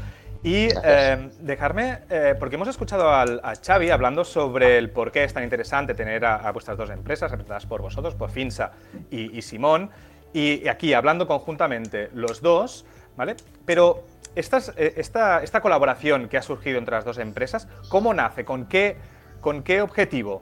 Y 0.44 0.68
eh, 0.82 1.30
dejarme, 1.40 2.00
eh, 2.10 2.34
porque 2.38 2.56
hemos 2.56 2.66
escuchado 2.66 3.08
a 3.08 3.54
Xavi 3.64 3.90
hablando 3.90 4.24
sobre 4.24 4.76
el 4.76 4.90
por 4.90 5.12
qué 5.12 5.22
es 5.22 5.32
tan 5.32 5.44
interesante 5.44 5.94
tener 5.94 6.24
a, 6.24 6.50
vuestras 6.50 6.76
dos 6.76 6.90
empresas 6.90 7.30
representadas 7.30 7.66
por 7.66 7.80
vosotros, 7.80 8.16
por 8.16 8.30
Finsa 8.30 8.72
y, 9.08 9.38
y 9.38 9.42
Simón, 9.42 9.90
y 10.32 10.66
aquí 10.66 10.94
hablando 10.94 11.28
conjuntamente 11.28 12.10
los 12.12 12.40
dos, 12.40 12.84
¿vale? 13.16 13.36
Pero 13.64 14.04
eh, 14.34 14.94
esta, 14.96 15.42
esta, 15.42 15.60
colaboración 15.60 16.28
que 16.28 16.38
ha 16.38 16.42
surgido 16.42 16.78
entre 16.78 16.94
las 16.94 17.04
dos 17.04 17.18
empresas, 17.18 17.68
¿cómo 17.88 18.14
nace? 18.14 18.44
¿Con 18.44 18.66
qué, 18.66 18.96
con 19.42 19.62
qué 19.62 19.82
objetivo? 19.82 20.40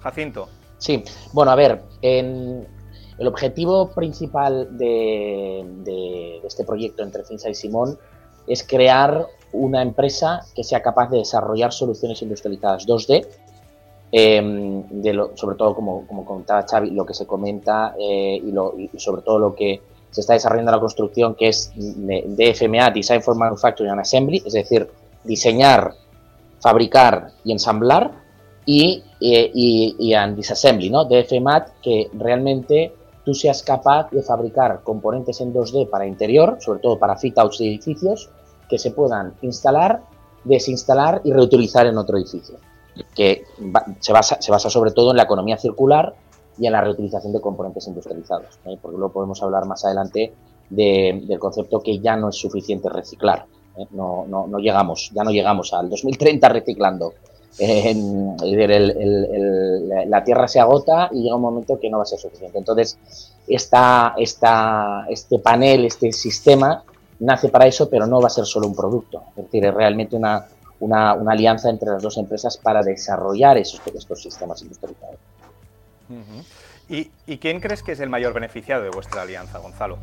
Jacinto. 0.00 0.48
Sí, 0.78 1.04
bueno, 1.32 1.50
a 1.50 1.56
ver, 1.56 1.82
el 2.00 2.66
objetivo 3.26 3.90
principal 3.90 4.78
de, 4.78 6.40
este 6.44 6.64
proyecto 6.64 7.02
entre 7.02 7.24
Finsa 7.24 7.50
y 7.50 7.54
Simón 7.54 7.98
es 8.46 8.62
crear 8.62 9.26
una 9.52 9.82
empresa 9.82 10.46
que 10.54 10.62
sea 10.62 10.80
capaz 10.80 11.10
de 11.10 11.18
desarrollar 11.18 11.72
soluciones 11.72 12.22
industrializadas 12.22 12.86
2D, 12.86 13.26
em, 14.12 14.84
sobre 15.34 15.56
todo, 15.56 15.74
como, 15.74 16.06
como 16.06 16.24
comentaba 16.24 16.62
Xavi, 16.62 16.92
lo 16.92 17.04
que 17.04 17.12
se 17.12 17.26
comenta 17.26 17.94
eh, 17.98 18.40
y, 18.42 18.52
lo, 18.52 18.74
y 18.78 18.88
sobre 18.98 19.22
todo 19.22 19.38
lo 19.38 19.54
que 19.54 19.82
se 20.10 20.20
está 20.20 20.34
desarrollando 20.34 20.72
la 20.72 20.80
construcción 20.80 21.34
que 21.34 21.48
es 21.48 21.72
DFMA, 21.76 22.90
Design 22.90 23.20
for 23.20 23.36
Manufacturing 23.36 23.90
and 23.90 24.00
Assembly, 24.00 24.42
es 24.46 24.52
decir, 24.52 24.88
diseñar, 25.24 25.92
fabricar 26.60 27.32
y 27.44 27.52
ensamblar, 27.52 28.12
y, 28.64 29.02
y, 29.18 29.96
y, 29.98 30.34
disassembly, 30.34 30.90
¿no? 30.90 31.06
DFMA, 31.06 31.66
que 31.82 32.10
realmente 32.12 32.92
tú 33.24 33.32
seas 33.32 33.62
capaz 33.62 34.10
de 34.10 34.22
fabricar 34.22 34.82
componentes 34.82 35.40
en 35.40 35.54
2D 35.54 35.88
para 35.88 36.06
interior, 36.06 36.58
sobre 36.60 36.80
todo 36.80 36.98
para 36.98 37.16
fit-outs 37.16 37.58
de 37.58 37.66
edificios, 37.66 38.28
que 38.68 38.78
se 38.78 38.90
puedan 38.90 39.34
instalar, 39.40 40.02
desinstalar 40.44 41.22
y 41.24 41.32
reutilizar 41.32 41.86
en 41.86 41.96
otro 41.96 42.18
edificio. 42.18 42.56
Que 43.14 43.44
se, 44.00 44.12
basa, 44.12 44.36
se 44.40 44.50
basa 44.50 44.68
sobre 44.68 44.90
todo 44.90 45.12
en 45.12 45.16
la 45.16 45.22
economía 45.22 45.56
circular 45.56 46.14
y 46.58 46.66
en 46.66 46.72
la 46.72 46.80
reutilización 46.80 47.32
de 47.32 47.40
componentes 47.40 47.86
industrializados, 47.86 48.58
¿eh? 48.66 48.76
porque 48.82 48.98
luego 48.98 49.12
podemos 49.12 49.42
hablar 49.42 49.64
más 49.64 49.84
adelante 49.84 50.34
del 50.68 51.38
concepto 51.38 51.80
que 51.80 51.98
ya 52.00 52.16
no 52.16 52.28
es 52.28 52.36
suficiente 52.36 52.90
reciclar. 52.90 53.46
¿Eh? 53.78 53.86
No, 53.92 54.26
no, 54.28 54.46
no, 54.46 54.58
llegamos, 54.58 55.10
ya 55.14 55.24
no 55.24 55.30
llegamos 55.30 55.72
al 55.72 55.88
2030 55.88 56.48
reciclando. 56.48 57.14
la 60.06 60.24
tierra 60.24 60.46
se 60.48 60.60
agota 60.60 61.08
y 61.12 61.22
llega 61.22 61.36
un 61.36 61.42
momento 61.42 61.78
que 61.80 61.90
no 61.90 61.98
va 61.98 62.02
a 62.04 62.06
ser 62.06 62.18
suficiente. 62.18 62.58
Entonces, 62.58 62.98
esta, 63.46 64.14
este 64.18 65.38
panel, 65.38 65.84
este 65.86 66.12
sistema, 66.12 66.84
nace 67.20 67.48
para 67.48 67.66
eso, 67.66 67.88
pero 67.88 68.06
no 68.06 68.20
va 68.20 68.26
a 68.28 68.30
ser 68.30 68.44
solo 68.44 68.66
un 68.66 68.74
producto. 68.74 69.22
Es 69.36 69.44
decir, 69.44 69.64
es 69.64 69.74
realmente 69.74 70.16
una, 70.16 70.46
una, 70.80 71.14
una 71.14 71.32
alianza 71.32 71.70
entre 71.70 71.90
las 71.90 72.02
dos 72.02 72.16
empresas 72.18 72.56
para 72.56 72.82
desarrollar 72.82 73.58
esos, 73.58 73.80
estos 73.94 74.22
sistemas 74.22 74.62
industrializados. 74.62 75.18
¿Y, 76.88 77.38
quién 77.38 77.60
crees 77.60 77.82
que 77.82 77.92
es 77.92 78.00
el 78.00 78.08
mayor 78.08 78.32
beneficiado 78.32 78.82
de 78.82 78.90
vuestra 78.90 79.22
alianza, 79.22 79.58
Gonzalo? 79.58 79.98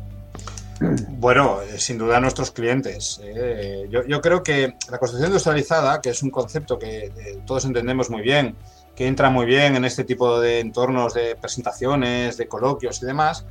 Bueno, 0.80 1.62
eh, 1.62 1.78
sin 1.78 1.98
duda 1.98 2.20
nuestros 2.20 2.50
clientes. 2.50 3.20
Eh. 3.22 3.88
yo, 3.90 4.20
creo 4.20 4.42
que 4.42 4.76
la 4.90 4.98
construcción 4.98 5.30
industrializada, 5.30 6.00
que 6.00 6.10
es 6.10 6.22
un 6.22 6.30
concepto 6.30 6.78
que 6.78 7.06
eh, 7.06 7.42
todos 7.46 7.64
entendemos 7.64 8.10
muy 8.10 8.22
bien, 8.22 8.56
que 8.94 9.06
entra 9.06 9.30
muy 9.30 9.46
bien 9.46 9.76
en 9.76 9.84
este 9.84 10.04
tipo 10.04 10.40
de 10.40 10.60
entornos 10.60 11.14
de 11.14 11.36
presentaciones, 11.36 12.36
de 12.36 12.48
coloquios 12.48 13.02
y 13.02 13.06
demás, 13.06 13.46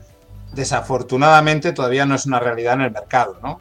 desafortunadamente 0.53 1.71
todavía 1.71 2.05
no 2.05 2.15
es 2.15 2.25
una 2.25 2.39
realidad 2.39 2.75
en 2.75 2.81
el 2.81 2.91
mercado, 2.91 3.39
¿no? 3.41 3.59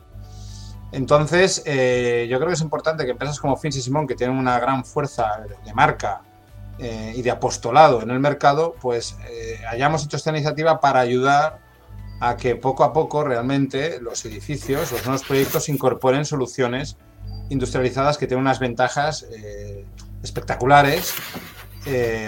Entonces, 0.92 1.56
yo 1.64 2.38
creo 2.38 2.46
que 2.46 2.52
es 2.52 2.60
importante 2.60 3.04
que 3.04 3.10
empresas 3.10 3.40
como 3.40 3.56
Fins 3.56 3.76
y 3.76 3.82
Simón, 3.82 4.06
que 4.06 4.14
tienen 4.14 4.36
una 4.36 4.60
gran 4.60 4.84
fuerza 4.84 5.44
de 5.64 5.74
marca 5.74 6.22
y 6.78 7.20
de 7.20 7.30
apostolado 7.32 8.00
en 8.02 8.10
el 8.10 8.20
mercado, 8.20 8.76
pues 8.80 9.16
hayamos 9.68 10.04
hecho 10.04 10.16
esta 10.16 10.30
iniciativa 10.30 10.80
para 10.80 11.00
ayudar 11.00 11.63
a 12.20 12.36
que 12.36 12.56
poco 12.56 12.84
a 12.84 12.92
poco 12.92 13.24
realmente 13.24 14.00
los 14.00 14.24
edificios, 14.24 14.92
los 14.92 15.04
nuevos 15.04 15.24
proyectos 15.24 15.68
incorporen 15.68 16.24
soluciones 16.24 16.96
industrializadas 17.50 18.18
que 18.18 18.26
tienen 18.26 18.42
unas 18.42 18.58
ventajas 18.58 19.26
espectaculares 20.22 21.14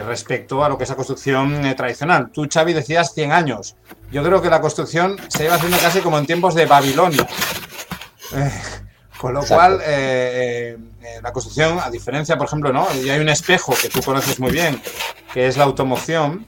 respecto 0.05 0.62
a 0.62 0.69
lo 0.69 0.76
que 0.76 0.85
es 0.85 0.90
la 0.90 0.97
construcción 0.97 1.62
tradicional. 1.76 2.31
Tú, 2.31 2.47
Xavi, 2.52 2.75
decías 2.75 3.14
100 3.14 3.33
años. 3.33 3.76
Yo 4.12 4.23
creo 4.23 4.40
que 4.40 4.50
la 4.50 4.61
construcción 4.61 5.16
se 5.28 5.45
iba 5.45 5.55
haciendo 5.55 5.78
casi 5.78 6.00
como 6.00 6.19
en 6.19 6.26
tiempos 6.26 6.55
de 6.55 6.66
Babilonia. 6.66 7.26
Eh, 8.35 8.50
con 9.19 9.35
lo 9.35 9.45
cual, 9.45 9.81
eh, 9.85 10.76
eh, 11.02 11.21
la 11.23 11.33
construcción, 11.33 11.78
a 11.81 11.90
diferencia, 11.90 12.37
por 12.37 12.47
ejemplo, 12.47 12.73
¿no? 12.73 12.87
Y 13.02 13.09
hay 13.09 13.19
un 13.19 13.28
espejo 13.28 13.75
que 13.81 13.88
tú 13.88 14.02
conoces 14.02 14.38
muy 14.38 14.52
bien, 14.52 14.81
que 15.33 15.47
es 15.47 15.57
la 15.57 15.64
automoción. 15.64 16.47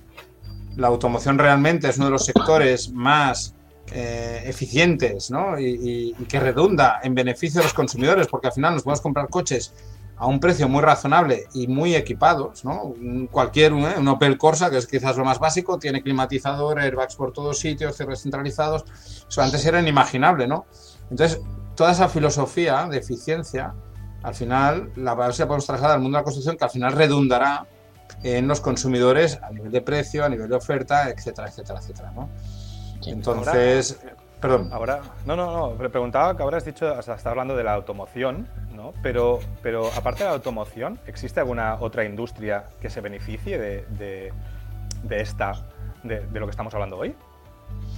La 0.79 0.89
automoción 0.89 1.39
realmente 1.39 1.89
es 1.89 1.99
uno 1.99 2.07
de 2.07 2.13
los 2.13 2.25
sectores 2.25 2.91
más 2.93 3.55
eficientes 3.93 5.31
¿no? 5.31 5.59
y, 5.59 6.15
que 6.29 6.41
redunda 6.41 7.01
en 7.03 7.15
beneficio 7.15 7.61
de 7.61 7.65
los 7.65 7.75
consumidores, 7.75 8.27
porque 8.27 8.49
al 8.49 8.53
final 8.53 8.75
nos 8.75 8.83
podemos 8.83 9.01
comprar 9.01 9.29
coches 9.29 9.75
a 10.17 10.27
un 10.27 10.41
precio 10.41 10.69
muy 10.69 10.83
razonable 10.83 11.47
y 11.55 11.69
muy 11.69 11.95
equipados, 11.95 12.65
¿no? 12.65 12.95
Cualquier, 13.31 13.73
un 13.73 14.09
Opel 14.09 14.37
Corsa, 14.37 14.69
que 14.69 14.79
es 14.79 14.87
quizás 14.87 15.17
lo 15.17 15.25
más 15.25 15.39
básico, 15.39 15.79
tiene 15.79 16.03
climatizador, 16.03 16.81
airbags 16.81 17.15
por 17.15 17.33
todos 17.33 17.61
sitios, 17.61 17.97
cierres 17.97 18.23
centralizados, 18.23 18.85
eso 19.29 19.43
antes 19.43 19.65
era 19.65 19.81
inimaginable, 19.81 20.49
¿no? 20.49 20.67
Entonces, 21.09 21.41
toda 21.77 21.93
esa 21.93 22.09
filosofía 22.09 22.89
de 22.91 22.99
eficiencia, 22.99 23.75
al 24.25 24.35
final 24.35 24.91
la 24.97 25.15
podemos 25.15 25.67
trasladar 25.67 25.93
al 25.93 26.03
mundo 26.03 26.17
de 26.17 26.23
la 26.23 26.25
construcción 26.25 26.57
que 26.57 26.65
al 26.65 26.71
final 26.71 26.93
redundará 26.95 27.69
en 28.23 28.49
los 28.49 28.61
consumidores 28.61 29.39
a 29.43 29.51
nivel 29.51 29.71
de 29.71 29.81
precio, 29.81 30.25
a 30.25 30.29
nivel 30.29 30.49
de 30.49 30.57
oferta, 30.57 31.09
etcétera, 31.11 31.49
etcétera, 31.49 31.79
etcétera. 31.79 32.13
¿no? 32.15 32.29
Entonces, 33.07 34.01
perdón. 34.41 34.71
Ahora, 34.73 35.01
no, 35.27 35.37
no, 35.37 35.53
no, 35.53 35.75
me 35.75 35.89
preguntaba 35.89 36.37
que 36.37 36.43
ahora 36.43 36.59
has 36.59 36.65
dicho, 36.65 36.89
hasta 36.89 37.15
está 37.15 37.31
hablando 37.31 37.57
de 37.57 37.65
la 37.65 37.75
automoción, 37.75 38.49
¿no? 38.75 38.93
Pero, 39.03 39.41
pero 39.63 39.91
aparte 39.97 40.25
de 40.25 40.31
la 40.31 40.35
automoción, 40.37 40.99
¿existe 41.07 41.41
alguna 41.41 41.77
otra 41.81 42.05
industria 42.05 42.65
que 42.81 42.91
se 42.91 43.01
beneficie 43.01 43.59
de, 43.59 44.33
de, 45.03 45.21
esta, 45.21 45.53
de, 46.03 46.21
de 46.27 46.41
lo 46.41 46.47
que 46.47 46.51
estamos 46.51 46.75
hablando 46.75 46.99
hoy? 46.99 47.15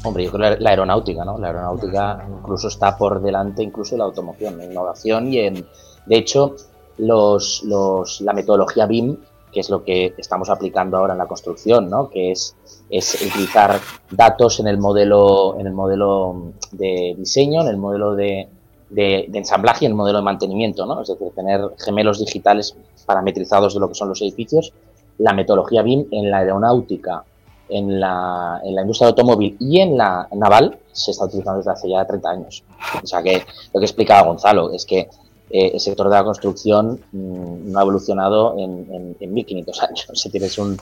Hombre, 0.02 0.24
yo 0.24 0.32
creo 0.32 0.56
la, 0.58 0.70
aeronáutica, 0.70 1.24
¿no? 1.24 1.38
La 1.38 1.48
aeronáutica 1.48 2.26
incluso 2.26 2.68
está 2.68 2.96
por 2.96 3.20
delante 3.20 3.62
incluso 3.62 3.94
de 3.94 3.98
la 3.98 4.04
automoción, 4.04 4.60
en 4.60 4.72
innovación 4.72 5.32
y 5.32 5.38
en... 5.40 5.66
De 6.06 6.16
hecho, 6.16 6.56
los, 6.96 7.62
los, 7.64 8.20
la 8.22 8.32
metodología 8.32 8.86
BIM, 8.86 9.18
que 9.52 9.60
es 9.60 9.70
lo 9.70 9.84
que 9.84 10.14
estamos 10.16 10.50
aplicando 10.50 10.96
ahora 10.96 11.14
en 11.14 11.18
la 11.18 11.26
construcción, 11.26 11.88
¿no? 11.88 12.08
Que 12.08 12.32
es, 12.32 12.56
es 12.88 13.14
utilizar 13.26 13.78
datos 14.10 14.60
en 14.60 14.66
el 14.66 14.78
modelo, 14.78 15.58
en 15.58 15.66
el 15.66 15.72
modelo 15.72 16.52
de 16.72 17.14
diseño, 17.18 17.62
en 17.62 17.68
el 17.68 17.76
modelo 17.76 18.14
de, 18.14 18.48
de, 18.90 19.26
de, 19.28 19.38
ensamblaje 19.38 19.84
y 19.84 19.88
el 19.88 19.94
modelo 19.94 20.18
de 20.18 20.24
mantenimiento, 20.24 20.86
¿no? 20.86 21.02
Es 21.02 21.08
decir, 21.08 21.28
tener 21.34 21.60
gemelos 21.78 22.18
digitales 22.18 22.76
parametrizados 23.06 23.74
de 23.74 23.80
lo 23.80 23.88
que 23.88 23.94
son 23.94 24.08
los 24.08 24.22
edificios. 24.22 24.72
La 25.18 25.32
metodología 25.32 25.82
BIM 25.82 26.06
en 26.10 26.30
la 26.30 26.38
aeronáutica 26.38 27.24
en 27.70 28.00
la, 28.00 28.60
en 28.64 28.74
la 28.74 28.82
industria 28.82 29.08
automóvil 29.08 29.56
y 29.58 29.80
en 29.80 29.96
la 29.96 30.28
naval 30.32 30.78
se 30.92 31.12
está 31.12 31.24
utilizando 31.24 31.58
desde 31.58 31.70
hace 31.70 31.88
ya 31.88 32.04
30 32.04 32.30
años. 32.30 32.64
O 33.02 33.06
sea 33.06 33.22
que 33.22 33.44
lo 33.72 33.80
que 33.80 33.86
explicaba 33.86 34.28
Gonzalo 34.28 34.72
es 34.72 34.84
que 34.84 35.08
eh, 35.50 35.72
el 35.74 35.80
sector 35.80 36.08
de 36.08 36.14
la 36.14 36.24
construcción 36.24 37.00
mm, 37.12 37.72
no 37.72 37.78
ha 37.78 37.82
evolucionado 37.82 38.56
en, 38.58 39.16
en, 39.18 39.34
1500 39.34 39.82
años. 39.82 40.06
Es 40.40 40.58
un, 40.58 40.80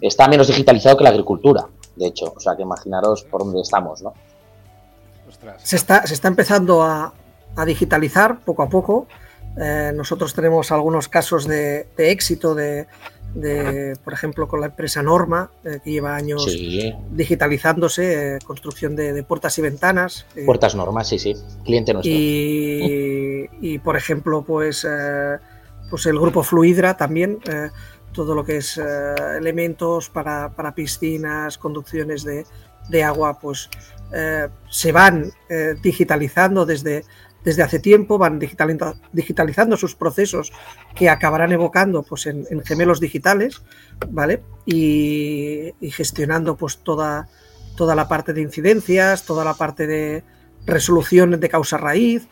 está 0.00 0.28
menos 0.28 0.48
digitalizado 0.48 0.96
que 0.96 1.04
la 1.04 1.10
agricultura, 1.10 1.66
de 1.96 2.06
hecho. 2.06 2.32
O 2.36 2.40
sea 2.40 2.56
que 2.56 2.62
imaginaros 2.62 3.22
por 3.24 3.44
dónde 3.44 3.60
estamos, 3.60 4.02
¿no? 4.02 4.12
Se 5.62 5.76
está, 5.76 6.04
se 6.06 6.14
está 6.14 6.28
empezando 6.28 6.82
a, 6.82 7.12
a 7.54 7.64
digitalizar 7.64 8.40
poco 8.44 8.62
a 8.62 8.68
poco. 8.68 9.06
Eh, 9.56 9.92
nosotros 9.94 10.34
tenemos 10.34 10.72
algunos 10.72 11.08
casos 11.08 11.46
de, 11.46 11.86
de 11.96 12.10
éxito 12.10 12.54
de, 12.54 12.86
de, 13.34 13.96
por 14.04 14.12
ejemplo, 14.12 14.48
con 14.48 14.60
la 14.60 14.66
empresa 14.66 15.02
Norma, 15.02 15.50
eh, 15.64 15.80
que 15.82 15.90
lleva 15.90 16.16
años 16.16 16.46
digitalizándose, 17.10 18.36
eh, 18.36 18.38
construcción 18.44 18.96
de, 18.96 19.22
puertas 19.22 19.58
y 19.58 19.62
ventanas. 19.62 20.26
Eh, 20.34 20.44
puertas 20.44 20.74
Norma, 20.74 21.04
sí, 21.04 21.18
sí, 21.18 21.34
cliente 21.64 21.92
nuestro. 21.92 22.12
Y, 22.12 23.27
por 23.82 23.96
ejemplo, 23.96 24.42
pues, 24.42 24.86
pues 25.90 26.06
el 26.06 26.18
grupo 26.18 26.42
Fluidra 26.42 26.96
también, 26.96 27.38
todo 28.12 28.34
lo 28.34 28.44
que 28.44 28.58
es 28.58 28.78
elementos 28.78 30.08
para, 30.08 30.50
para, 30.50 30.74
piscinas, 30.74 31.58
conducciones 31.58 32.24
de, 32.24 32.46
de 32.88 33.04
agua, 33.04 33.38
pues 33.38 33.68
se 34.70 34.92
van 34.92 35.30
digitalizando 35.82 36.64
desde 36.64 37.04
desde 37.44 37.62
hace 37.62 37.78
tiempo, 37.78 38.18
van 38.18 38.38
digitalizando 38.38 39.76
sus 39.76 39.94
procesos 39.94 40.52
que 40.94 41.08
acabarán 41.08 41.52
evocando 41.52 42.02
pues, 42.02 42.26
en, 42.26 42.46
gemelos 42.64 43.00
digitales, 43.00 43.62
¿vale? 44.10 44.42
Y, 44.66 45.72
gestionando 45.92 46.56
pues, 46.56 46.78
toda, 46.78 47.28
toda 47.76 47.94
la 47.94 48.08
parte 48.08 48.32
de 48.32 48.42
incidencias, 48.42 49.24
toda 49.24 49.44
la 49.44 49.54
parte 49.54 49.86
de 49.86 50.24
resolución 50.66 51.40
de 51.40 51.48
causa 51.48 51.78
raíz, 51.78 52.28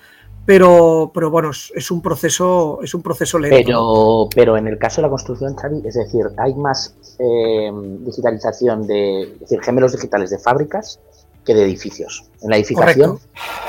pero, 0.47 1.11
pero 1.13 1.31
bueno, 1.31 1.51
es, 1.51 1.91
un 1.91 2.01
proceso, 2.01 2.79
es 2.83 2.95
un 2.95 3.03
proceso 3.03 3.39
lento. 3.39 3.57
Pero, 3.57 4.29
pero 4.35 4.57
en 4.57 4.69
el 4.69 4.79
caso 4.79 4.97
de 4.97 5.03
la 5.03 5.11
construcción, 5.11 5.57
Xavi, 5.57 5.83
es 5.85 5.95
decir, 5.95 6.25
hay 6.39 6.55
más 6.55 6.95
eh, 7.19 7.71
digitalización 8.01 8.87
de, 8.87 9.23
es 9.23 9.41
decir, 9.41 9.61
gemelos 9.61 9.93
digitales 9.93 10.31
de 10.31 10.39
fábricas 10.39 11.01
que 11.45 11.55
de 11.55 11.65
edificios. 11.65 12.31
En 12.43 12.51
la 12.51 12.57
edificación, 12.57 13.19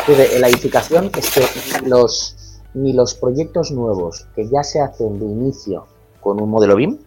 en 0.07 0.41
la 0.41 0.49
edificación 0.49 1.11
es 1.17 1.31
que 1.31 1.87
los, 1.87 2.61
ni 2.73 2.93
los 2.93 3.15
proyectos 3.15 3.71
nuevos 3.71 4.27
que 4.35 4.47
ya 4.47 4.63
se 4.63 4.79
hacen 4.79 5.19
de 5.19 5.25
inicio 5.25 5.87
con 6.21 6.41
un 6.41 6.49
modelo 6.49 6.75
BIM, 6.75 6.99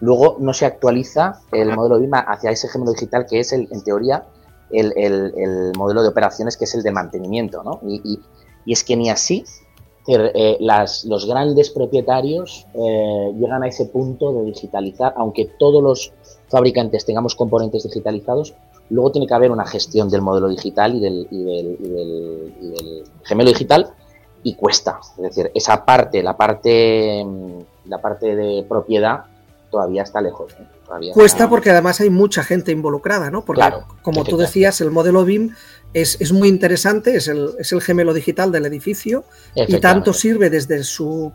luego 0.00 0.36
no 0.38 0.52
se 0.52 0.66
actualiza 0.66 1.40
el 1.52 1.74
modelo 1.74 1.98
BIM 1.98 2.14
hacia 2.14 2.50
ese 2.50 2.68
género 2.68 2.92
digital 2.92 3.26
que 3.28 3.40
es, 3.40 3.52
el, 3.52 3.68
en 3.70 3.82
teoría, 3.82 4.24
el, 4.70 4.92
el, 4.96 5.72
modelo 5.76 6.02
de 6.02 6.08
operaciones 6.08 6.56
que 6.56 6.64
es 6.64 6.74
el 6.74 6.82
de 6.82 6.92
mantenimiento. 6.92 7.62
¿no? 7.62 7.80
Y, 7.82 8.00
y, 8.04 8.20
es 8.66 8.84
que 8.84 8.96
ni 8.96 9.10
así 9.10 9.44
eh, 10.06 10.56
las, 10.60 11.04
los 11.04 11.26
grandes 11.26 11.70
propietarios 11.70 12.66
eh, 12.74 13.32
llegan 13.38 13.62
a 13.62 13.68
ese 13.68 13.86
punto 13.86 14.32
de 14.32 14.44
digitalizar, 14.44 15.14
aunque 15.16 15.46
todos 15.58 15.82
los 15.82 16.12
fabricantes 16.48 17.04
tengamos 17.04 17.34
componentes 17.34 17.84
digitalizados, 17.84 18.54
Luego 18.90 19.12
tiene 19.12 19.26
que 19.26 19.34
haber 19.34 19.52
una 19.52 19.64
gestión 19.64 20.08
del 20.08 20.20
modelo 20.20 20.48
digital 20.48 20.96
y 20.96 21.00
del, 21.00 21.28
y 21.30 21.44
del, 21.44 23.04
gemelo 23.22 23.50
digital 23.50 23.94
y 24.42 24.54
cuesta. 24.54 24.98
Es 25.16 25.22
decir, 25.22 25.50
esa 25.54 25.84
parte, 25.84 26.22
la 26.22 26.36
parte, 26.36 27.24
la 27.86 27.98
parte 27.98 28.34
de 28.34 28.64
propiedad 28.64 29.24
todavía 29.70 30.02
está 30.02 30.20
lejos. 30.20 30.52
Cuesta 31.12 31.48
porque 31.48 31.70
además 31.70 32.00
hay 32.00 32.10
mucha 32.10 32.42
gente 32.42 32.72
involucrada, 32.72 33.30
¿no? 33.30 33.44
Porque, 33.44 33.64
como 34.02 34.24
tú 34.24 34.36
decías, 34.36 34.80
el 34.80 34.90
modelo 34.90 35.24
BIM 35.24 35.54
es, 35.94 36.20
es 36.20 36.32
muy 36.32 36.48
interesante, 36.48 37.16
es 37.16 37.28
el, 37.28 37.50
es 37.58 37.72
el, 37.72 37.80
gemelo 37.80 38.14
digital 38.14 38.52
del 38.52 38.66
edificio 38.66 39.24
y 39.54 39.78
tanto 39.78 40.12
sirve 40.12 40.50
desde 40.50 40.82
su 40.84 41.32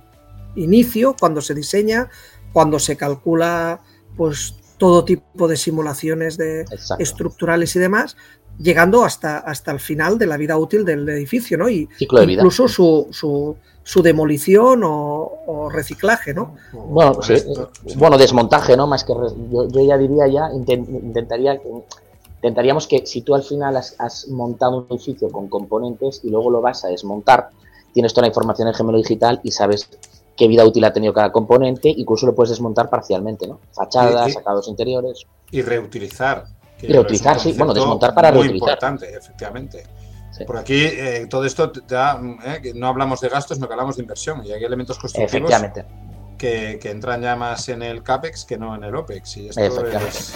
inicio, 0.55 1.15
cuando 1.19 1.41
se 1.41 1.53
diseña, 1.53 2.09
cuando 2.53 2.79
se 2.79 2.95
calcula 2.95 3.81
pues 4.15 4.55
todo 4.77 5.05
tipo 5.05 5.47
de 5.47 5.57
simulaciones 5.57 6.38
de 6.38 6.65
estructurales 7.00 7.75
y 7.75 7.79
demás, 7.79 8.15
llegando 8.57 9.03
hasta, 9.03 9.38
hasta 9.39 9.71
el 9.71 9.79
final 9.79 10.17
de 10.17 10.25
la 10.27 10.38
vida 10.38 10.57
útil 10.57 10.85
del 10.85 11.07
edificio, 11.09 11.57
¿no? 11.57 11.69
Y 11.69 11.89
incluso 12.00 12.67
su, 12.67 13.07
su, 13.12 13.57
su, 13.86 14.01
demolición 14.01 14.82
o, 14.84 15.70
reciclaje, 15.72 16.34
¿no? 16.34 16.56
Bueno, 16.74 17.20
bueno, 17.96 18.18
desmontaje, 18.18 18.75
¿no? 18.75 18.88
Más 18.88 19.04
que 19.04 19.13
yo, 19.13 19.68
ya 19.68 19.98
diría 19.98 20.27
ya, 20.27 20.50
intentaría 20.51 21.62
intentaríamos 22.38 22.88
que 22.88 23.06
si 23.06 23.22
tú 23.22 23.34
al 23.34 23.44
final 23.44 23.77
has, 23.77 23.96
has, 23.98 24.27
montado 24.27 24.77
un 24.77 24.88
edificio 24.89 25.30
con 25.30 25.48
componentes 25.48 26.22
y 26.24 26.30
luego 26.30 26.51
lo 26.51 26.62
vas 26.62 26.86
a 26.86 26.89
desmontar, 26.89 27.50
tienes 27.94 28.13
toda 28.13 28.24
la 28.24 28.27
información 28.27 28.68
en 28.68 28.74
gemelo 28.74 28.98
digital 28.98 29.39
y 29.42 29.51
sabes 29.51 29.89
qué 30.36 30.48
vida 30.48 30.65
útil 30.65 30.84
ha 30.84 30.94
tenido 30.94 31.13
cada 31.13 31.32
componente, 31.32 31.89
incluso 31.89 32.25
lo 32.25 32.36
puedes 32.36 32.50
desmontar 32.50 32.89
parcialmente, 32.89 33.48
¿no? 33.48 33.60
Fachadas, 33.72 34.34
sacados 34.34 34.68
interiores. 34.68 35.25
Y 35.51 35.62
reutilizar. 35.62 36.46
Y 36.82 36.88
reutilizar, 36.88 37.39
sí, 37.39 37.54
bueno, 37.54 37.74
desmontar 37.74 38.13
para 38.13 38.32
muy 38.32 38.42
reutilizar. 38.42 38.70
importante, 38.70 39.15
efectivamente. 39.15 39.84
Por 40.46 40.58
aquí, 40.58 40.84
eh, 40.84 41.27
todo 41.30 41.46
esto, 41.46 41.72
ya, 41.88 42.20
eh, 42.46 42.74
no 42.75 42.88
hablamos 42.88 43.22
de 43.22 43.30
gastos, 43.30 43.60
no 43.60 43.68
que 43.68 43.74
hablamos 43.74 43.96
de 43.96 44.01
inversión. 44.01 44.46
Y 44.46 44.51
hay 44.51 44.63
elementos 44.63 45.00
constructivos 45.00 45.51
que, 46.38 46.80
que, 46.82 46.92
entran 46.92 47.22
ya 47.22 47.36
más 47.36 47.70
en 47.70 47.82
el 47.82 48.04
CAPEX 48.04 48.44
que 48.44 48.58
no 48.58 48.75
en 48.75 48.84
el 48.84 48.96
OPEX. 48.96 49.38
Y 49.38 49.48
esto 49.48 49.86
es, 49.86 50.34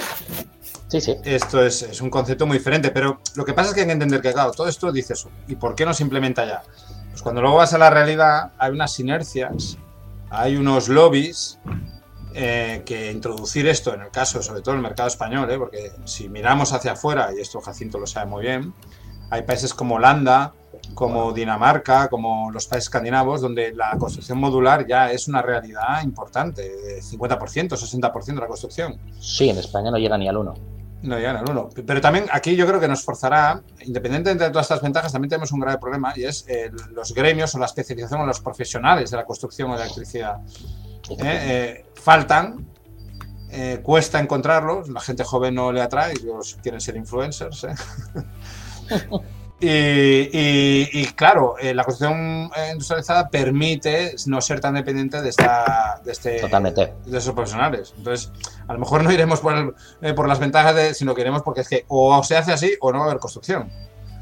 Sí, 0.90 1.02
sí. 1.02 1.16
Esto 1.24 1.64
es, 1.64 2.02
un 2.02 2.10
concepto 2.10 2.48
muy 2.48 2.58
diferente, 2.58 2.90
pero 2.90 3.20
lo 3.36 3.46
que 3.46 3.54
pasa 3.54 3.70
es 3.70 3.76
que 3.76 3.82
hay 3.82 3.88
que 3.88 3.94
entender 3.94 4.22
que, 4.22 4.34
claro, 4.34 4.52
todo 4.52 4.68
esto 4.68 4.92
dice 4.92 5.14
eso. 5.14 5.30
¿Y 5.48 5.56
por 5.56 5.76
qué 5.76 5.86
no 5.86 5.94
se 5.94 6.02
implementa 6.02 6.46
ya? 6.46 6.64
Pues 7.12 7.22
cuando 7.22 7.42
luego 7.42 7.58
vas 7.58 7.74
a 7.74 7.78
la 7.78 7.92
realidad, 7.92 8.54
hay 8.58 8.72
unas 8.72 9.00
inercias, 9.00 9.78
hay 10.32 10.56
unos 10.56 10.90
lobbies 10.90 11.60
eh, 12.34 12.82
que 12.86 13.12
introducir 13.12 13.68
esto, 13.68 13.94
en 13.94 14.02
el 14.02 14.10
caso, 14.10 14.42
sobre 14.42 14.62
todo 14.62 14.74
en 14.74 14.80
el 14.80 14.84
mercado 14.84 15.08
español, 15.08 15.50
¿eh? 15.52 15.58
porque 15.60 15.92
si 16.06 16.28
miramos 16.28 16.74
hacia 16.74 16.94
afuera, 16.94 17.30
y 17.36 17.40
esto 17.40 17.62
Jacinto 17.62 18.00
lo 18.00 18.08
sabe 18.08 18.28
muy 18.28 18.44
bien, 18.44 18.74
hay 19.30 19.44
países 19.44 19.74
como 19.74 19.96
Holanda, 19.96 20.54
como 20.94 21.32
Dinamarca, 21.34 22.10
como 22.10 22.52
los 22.52 22.68
países 22.68 22.86
escandinavos, 22.86 23.42
donde 23.42 23.74
la 23.74 23.96
construcción 23.98 24.40
modular 24.40 24.86
ya 24.88 25.12
es 25.12 25.28
una 25.28 25.42
realidad 25.42 26.04
importante, 26.04 26.62
de 26.64 27.02
50%, 27.02 27.70
60% 27.70 28.26
de 28.26 28.34
la 28.36 28.48
construcción. 28.48 29.00
Sí, 29.20 29.50
en 29.50 29.58
España 29.58 29.92
no 29.92 29.98
llega 29.98 30.18
ni 30.18 30.28
al 30.28 30.38
1. 30.38 30.54
No 31.02 31.18
llegan 31.18 31.38
al 31.38 31.50
1. 31.50 31.70
Pero 31.86 32.02
también 32.02 32.26
aquí 32.32 32.56
yo 32.56 32.68
creo 32.68 32.80
que 32.80 32.88
nos 32.88 33.04
forzará, 33.04 33.62
independientemente 33.86 34.44
de 34.44 34.50
todas 34.50 34.66
estas 34.66 34.82
ventajas, 34.82 35.12
también 35.12 35.30
tenemos 35.30 35.52
un 35.52 35.60
grave 35.62 35.78
problema 35.78 36.14
y 36.16 36.24
es 36.26 36.46
los 36.92 37.14
gremios 37.14 37.56
o 37.56 37.60
la 37.60 37.68
especialización 37.68 38.22
o 38.22 38.26
los 38.26 38.42
profesionales 38.42 39.12
de 39.12 39.18
la 39.18 39.26
construcción 39.26 39.70
o 39.70 39.74
de 39.74 39.80
la 39.80 39.86
electricidad. 39.86 40.40
¿eh? 41.10 41.16
Eh, 41.22 41.86
faltan, 41.96 42.68
eh, 43.52 43.80
cuesta 43.82 44.20
encontrarlos, 44.20 44.90
la 44.90 45.00
gente 45.00 45.24
joven 45.24 45.56
no 45.56 45.72
le 45.72 45.82
atrae, 45.82 46.14
ellos 46.14 46.58
quieren 46.62 46.82
ser 46.82 46.98
influencers. 46.98 47.68
Y, 49.62 51.06
claro, 51.16 51.56
eh, 51.60 51.74
la 51.74 51.84
construcción 51.84 52.50
eh, 52.56 52.70
industrializada 52.72 53.30
permite 53.30 54.16
no 54.28 54.40
ser 54.40 54.62
tan 54.62 54.76
dependiente 54.76 55.22
de, 55.22 55.30
esta, 55.30 56.02
de, 56.04 56.12
este, 56.14 56.30
de 56.30 57.18
esos 57.18 57.34
profesionales. 57.34 57.94
Entonces, 57.98 58.32
a 58.68 58.74
lo 58.74 58.80
mejor 58.80 59.04
no 59.04 59.12
iremos 59.12 59.42
por, 59.42 59.76
eh, 60.02 60.14
por 60.14 60.28
las 60.30 60.40
ventajas, 60.40 60.76
de, 60.76 60.94
sino 60.94 61.14
que 61.14 61.22
iremos 61.22 61.42
porque 61.42 61.62
es 61.62 61.68
que 61.68 61.86
o 61.90 62.24
se 62.24 62.38
hace 62.38 62.54
así 62.54 62.72
o 62.80 62.92
no 62.92 63.00
va 63.00 63.06
a 63.06 63.08
haber 63.10 63.20
construcción. 63.20 63.70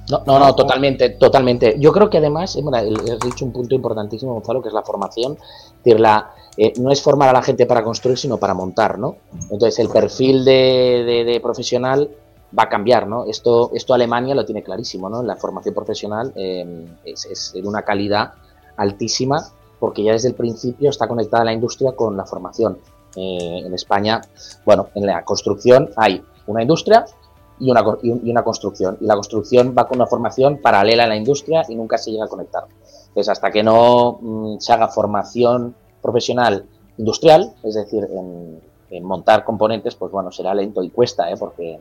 No, 0.10 0.24
no, 0.26 0.40
no, 0.40 0.56
totalmente, 0.56 1.12
totalmente. 1.12 1.76
Yo 1.78 1.92
creo 1.92 2.10
que 2.10 2.18
además, 2.18 2.58
bueno, 2.64 2.78
has 2.78 3.20
dicho 3.20 3.44
un 3.44 3.52
punto 3.52 3.76
importantísimo, 3.76 4.34
Gonzalo, 4.34 4.62
que 4.62 4.70
es 4.70 4.74
la 4.74 4.82
formación. 4.82 5.38
decir, 5.84 6.00
la, 6.00 6.32
no 6.80 6.92
es 6.92 7.02
formar 7.02 7.30
a 7.30 7.34
la 7.34 7.44
gente 7.44 7.66
para 7.66 7.84
construir, 7.84 8.18
sino 8.18 8.38
para 8.38 8.54
montar, 8.54 8.98
¿no? 8.98 9.18
Entonces, 9.52 9.78
el 9.80 9.90
perfil 9.90 10.46
de, 10.46 11.26
de 11.26 11.40
profesional 11.42 12.10
va 12.58 12.63
a 12.63 12.70
cambiar, 12.70 13.08
¿no? 13.08 13.25
Esto, 13.25 13.72
esto 13.74 13.94
Alemania 13.94 14.36
lo 14.36 14.46
tiene 14.46 14.63
clarísimo, 14.63 15.10
¿no? 15.10 15.24
La 15.24 15.36
formación 15.36 15.74
profesional 15.74 16.32
em, 16.36 16.86
es, 17.04 17.51
de 17.54 17.62
una 17.68 17.82
calidad 17.82 18.34
altísima 18.77 19.44
porque 19.80 20.04
ya 20.04 20.13
desde 20.13 20.30
el 20.30 20.36
principio 20.36 20.89
está 20.89 21.08
conectada 21.08 21.44
la 21.44 21.54
industria 21.54 21.92
con 21.94 22.16
la 22.18 22.25
formación. 22.25 22.77
Eh, 23.16 23.63
en 23.66 23.74
España, 23.74 24.22
bueno, 24.66 24.89
en 24.96 25.06
la 25.06 25.24
construcción 25.24 25.89
hay 25.96 26.24
una 26.48 26.62
industria 26.62 27.06
y 27.60 27.72
una, 27.72 27.84
y 28.01 28.32
una 28.32 28.44
construcción. 28.44 28.98
Y 29.01 29.06
la 29.06 29.16
construcción 29.16 29.75
va 29.77 29.88
con 29.88 29.98
una 29.98 30.08
formación 30.08 30.60
paralela 30.62 31.04
a 31.04 31.08
la 31.08 31.16
industria 31.16 31.63
y 31.68 31.75
nunca 31.75 31.98
se 31.98 32.12
llega 32.12 32.25
a 32.25 32.27
conectar. 32.27 32.63
Entonces, 33.08 33.30
hasta 33.30 33.51
que 33.51 33.63
no 33.63 34.20
mm, 34.22 34.60
se 34.60 34.74
haga 34.74 34.88
formación 34.88 35.75
profesional 36.01 36.66
industrial, 36.98 37.54
es 37.63 37.75
decir, 37.75 38.08
en, 38.12 38.62
en, 38.89 39.04
montar 39.04 39.44
componentes, 39.44 39.96
pues 39.96 40.12
bueno, 40.12 40.32
será 40.32 40.54
lento 40.54 40.84
y 40.84 40.89
cuesta, 40.89 41.30
¿eh? 41.30 41.36
porque 41.38 41.80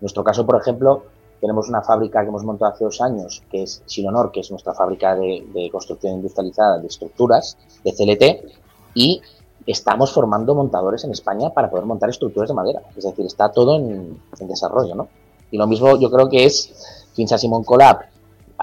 nuestro 0.00 0.24
caso, 0.24 0.46
por 0.46 0.60
ejemplo, 0.60 1.04
tenemos 1.40 1.68
una 1.68 1.82
fábrica 1.82 2.22
que 2.22 2.28
hemos 2.28 2.44
montado 2.44 2.72
hace 2.72 2.84
dos 2.84 3.00
años, 3.00 3.42
que 3.50 3.62
es 3.62 3.82
Silonor, 3.86 4.30
que 4.30 4.40
es 4.40 4.50
nuestra 4.50 4.74
fábrica 4.74 5.14
de, 5.16 5.68
construcción 5.72 6.14
industrializada 6.14 6.78
de 6.78 6.86
estructuras, 6.86 7.56
de 7.82 7.92
CLT, 7.92 8.52
y 8.94 9.22
estamos 9.66 10.12
formando 10.12 10.54
montadores 10.54 11.04
en 11.04 11.12
España 11.12 11.50
para 11.50 11.70
poder 11.70 11.86
montar 11.86 12.10
estructuras 12.10 12.48
de 12.48 12.54
madera. 12.54 12.82
Es 12.96 13.04
decir, 13.04 13.24
está 13.24 13.50
todo 13.50 13.76
en, 13.76 14.20
desarrollo, 14.40 14.94
¿no? 14.94 15.08
Y 15.50 15.56
lo 15.56 15.66
mismo 15.66 15.96
yo 15.98 16.10
creo 16.10 16.28
que 16.28 16.44
es 16.44 17.08
Finsa 17.14 17.38
Simon 17.38 17.64
Collab, 17.64 18.00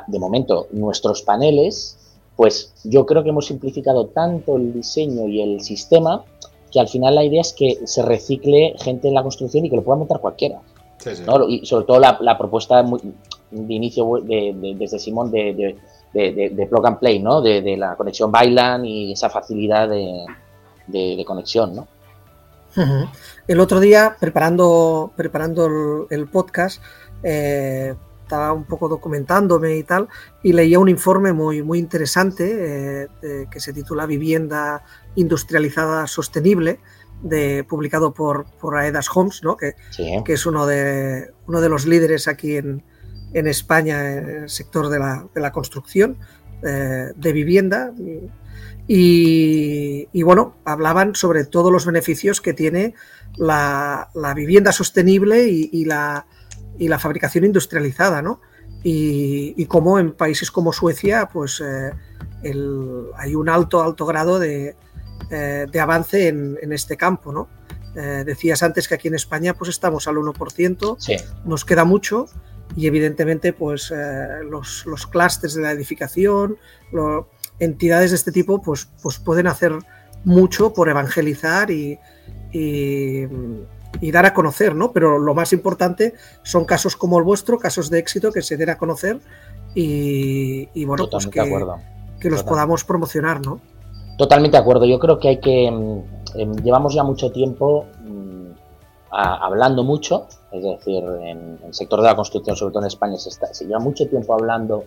de 0.06 0.20
momento, 0.20 0.68
nuestros 0.72 1.24
paneles, 1.24 1.98
pues 2.36 2.74
yo 2.84 3.06
creo 3.06 3.24
que 3.24 3.30
hemos 3.30 3.48
simplificado 3.48 4.08
tanto 4.08 4.56
el 4.56 4.72
diseño 4.72 5.28
y 5.28 5.42
el 5.42 5.62
sistema 5.62 6.24
que 6.72 6.80
al 6.80 6.88
final 6.88 7.16
la 7.16 7.24
idea 7.24 7.42
es 7.42 7.54
que 7.54 7.80
se 7.86 8.04
recicle 8.04 8.76
gente 8.78 9.08
en 9.08 9.16
la 9.16 9.24
construcción 9.24 9.66
y 9.66 9.70
que 9.70 9.76
lo 9.76 9.84
pueda 9.84 9.98
montar 9.98 10.20
cualquiera. 10.20 10.62
Y 11.48 11.66
sobre 11.66 11.86
todo 11.86 12.00
la, 12.00 12.38
propuesta 12.38 12.84
de 12.84 13.74
inicio 13.74 14.22
de, 14.24 14.76
desde 14.78 15.00
Simón 15.00 15.32
de, 15.32 15.76
de, 16.14 16.68
plug 16.70 16.86
and 16.86 17.00
play, 17.00 17.20
¿no? 17.20 17.42
De, 17.42 17.78
la 17.78 17.96
conexión 17.96 18.32
Bailan 18.32 18.86
y 18.86 19.14
esa 19.14 19.30
facilidad 19.30 19.90
de, 19.90 21.24
conexión, 21.26 21.76
¿no? 21.76 21.88
El 23.48 23.60
otro 23.60 23.80
día, 23.80 24.18
preparando, 24.20 25.12
preparando 25.16 26.08
el, 26.10 26.28
podcast, 26.28 26.82
eh, 27.24 27.96
estaba 28.22 28.52
un 28.54 28.66
poco 28.66 28.90
documentándome 28.90 29.78
y 29.78 29.84
tal, 29.84 30.10
y 30.44 30.54
leía 30.54 30.78
un 30.80 30.90
informe 30.90 31.34
muy, 31.34 31.64
muy 31.64 31.80
interesante 31.80 33.08
eh, 33.22 33.48
que 33.50 33.60
se 33.60 33.74
titula 33.74 34.06
Vivienda 34.06 34.84
industrializada 35.16 36.06
sostenible, 36.08 36.80
de, 37.22 37.64
publicado 37.64 38.14
por, 38.14 38.46
por 38.60 38.78
Aedas 38.78 39.08
Homes, 39.14 39.42
¿no? 39.44 39.58
que, 39.58 39.74
que 40.24 40.34
es 40.34 40.46
uno 40.46 40.66
de, 40.66 41.32
uno 41.48 41.62
de 41.62 41.70
los 41.70 41.86
líderes 41.86 42.28
aquí 42.28 42.58
en, 42.58 42.84
en 43.34 43.48
España 43.48 44.14
en 44.14 44.30
el 44.30 44.50
sector 44.50 44.90
de 44.90 45.00
la, 45.00 45.28
de 45.34 45.42
la 45.42 45.52
construcción 45.52 46.18
eh, 46.64 47.12
de 47.16 47.34
vivienda. 47.34 47.94
Y, 48.88 50.08
y, 50.14 50.24
bueno, 50.24 50.56
hablaban 50.64 51.14
sobre 51.14 51.44
todos 51.44 51.72
los 51.72 51.86
beneficios 51.86 52.40
que 52.40 52.54
tiene 52.54 52.94
la, 53.36 54.10
la 54.16 54.34
vivienda 54.34 54.72
sostenible 54.72 55.48
y, 55.50 55.70
y, 55.74 55.86
la, 55.86 56.26
y 56.78 56.88
la 56.88 56.98
fabricación 56.98 57.44
industrializada, 57.44 58.22
¿no? 58.22 58.40
Y, 58.84 59.54
y 59.58 59.66
cómo 59.66 60.00
en 60.00 60.14
países 60.14 60.52
como 60.52 60.72
Suecia, 60.72 61.28
pues 61.28 61.62
eh, 61.62 61.92
el, 62.44 63.08
hay 63.18 63.36
un 63.36 63.50
alto, 63.50 63.84
alto 63.84 64.06
grado 64.06 64.40
de, 64.40 64.78
eh, 65.30 65.66
de 65.70 65.80
avance 65.82 66.30
en, 66.30 66.72
este 66.72 66.96
campo, 66.96 67.34
¿no? 67.34 67.50
Eh, 67.96 68.24
decías 68.26 68.64
antes 68.64 68.88
que 68.88 68.96
aquí 68.96 69.10
en 69.10 69.16
España 69.16 69.54
pues 69.56 69.70
estamos 69.70 70.08
al 70.08 70.16
1%, 70.16 70.98
nos 71.44 71.66
queda 71.66 71.84
mucho 71.84 72.28
y 72.78 72.88
evidentemente 72.88 73.52
pues 73.52 73.92
eh, 73.94 74.28
los, 74.50 74.86
los 74.86 75.06
clústeres 75.06 75.56
de 75.56 75.64
la 75.64 75.72
edificación, 75.72 76.58
entidades 77.60 78.12
de 78.12 78.16
este 78.16 78.32
tipo 78.32 78.62
pues, 78.62 78.88
pues 79.02 79.20
pueden 79.20 79.48
hacer 79.48 79.74
mucho 80.24 80.72
por 80.72 80.88
evangelizar 80.88 81.72
y, 81.72 82.00
dar 84.02 84.26
a 84.26 84.34
conocer, 84.34 84.76
¿no? 84.76 84.94
Pero 84.94 85.20
lo 85.20 85.34
más 85.34 85.52
importante 85.52 86.14
son 86.44 86.64
casos 86.64 86.96
como 86.96 87.18
el 87.18 87.26
vuestro, 87.26 87.58
casos 87.58 87.90
de 87.90 88.00
éxito 88.00 88.32
que 88.32 88.42
se 88.42 88.56
den 88.56 88.70
a 88.70 88.78
conocer 88.78 89.20
y, 89.76 90.86
bueno, 90.86 91.10
pues 91.10 91.28
que, 91.28 91.68
que 92.22 92.30
los 92.30 92.44
podamos 92.44 92.86
promocionar, 92.86 93.46
¿no? 93.46 93.60
Totalmente 94.18 94.58
de 94.58 94.62
acuerdo. 94.62 94.86
Yo 94.86 95.00
creo 95.00 95.20
que 95.20 95.30
hay 95.30 95.38
que. 95.38 95.72
Mm, 95.72 96.40
em, 96.40 96.56
llevamos 96.64 96.94
ya 96.94 97.04
mucho 97.04 97.32
tiempo 97.32 97.86
mm, 98.04 98.52
hablando 99.12 99.84
mucho, 99.84 100.26
es 100.52 100.64
decir, 100.64 101.04
en, 101.22 101.60
el 101.64 101.74
sector 101.74 102.02
de 102.02 102.08
la 102.08 102.16
construcción, 102.16 102.56
sobre 102.56 102.74
todo 102.74 102.84
en 102.84 102.88
España, 102.88 103.18
se, 103.18 103.30
está, 103.30 103.54
se 103.54 103.66
lleva 103.66 103.80
mucho 103.80 104.08
tiempo 104.08 104.34
hablando 104.34 104.84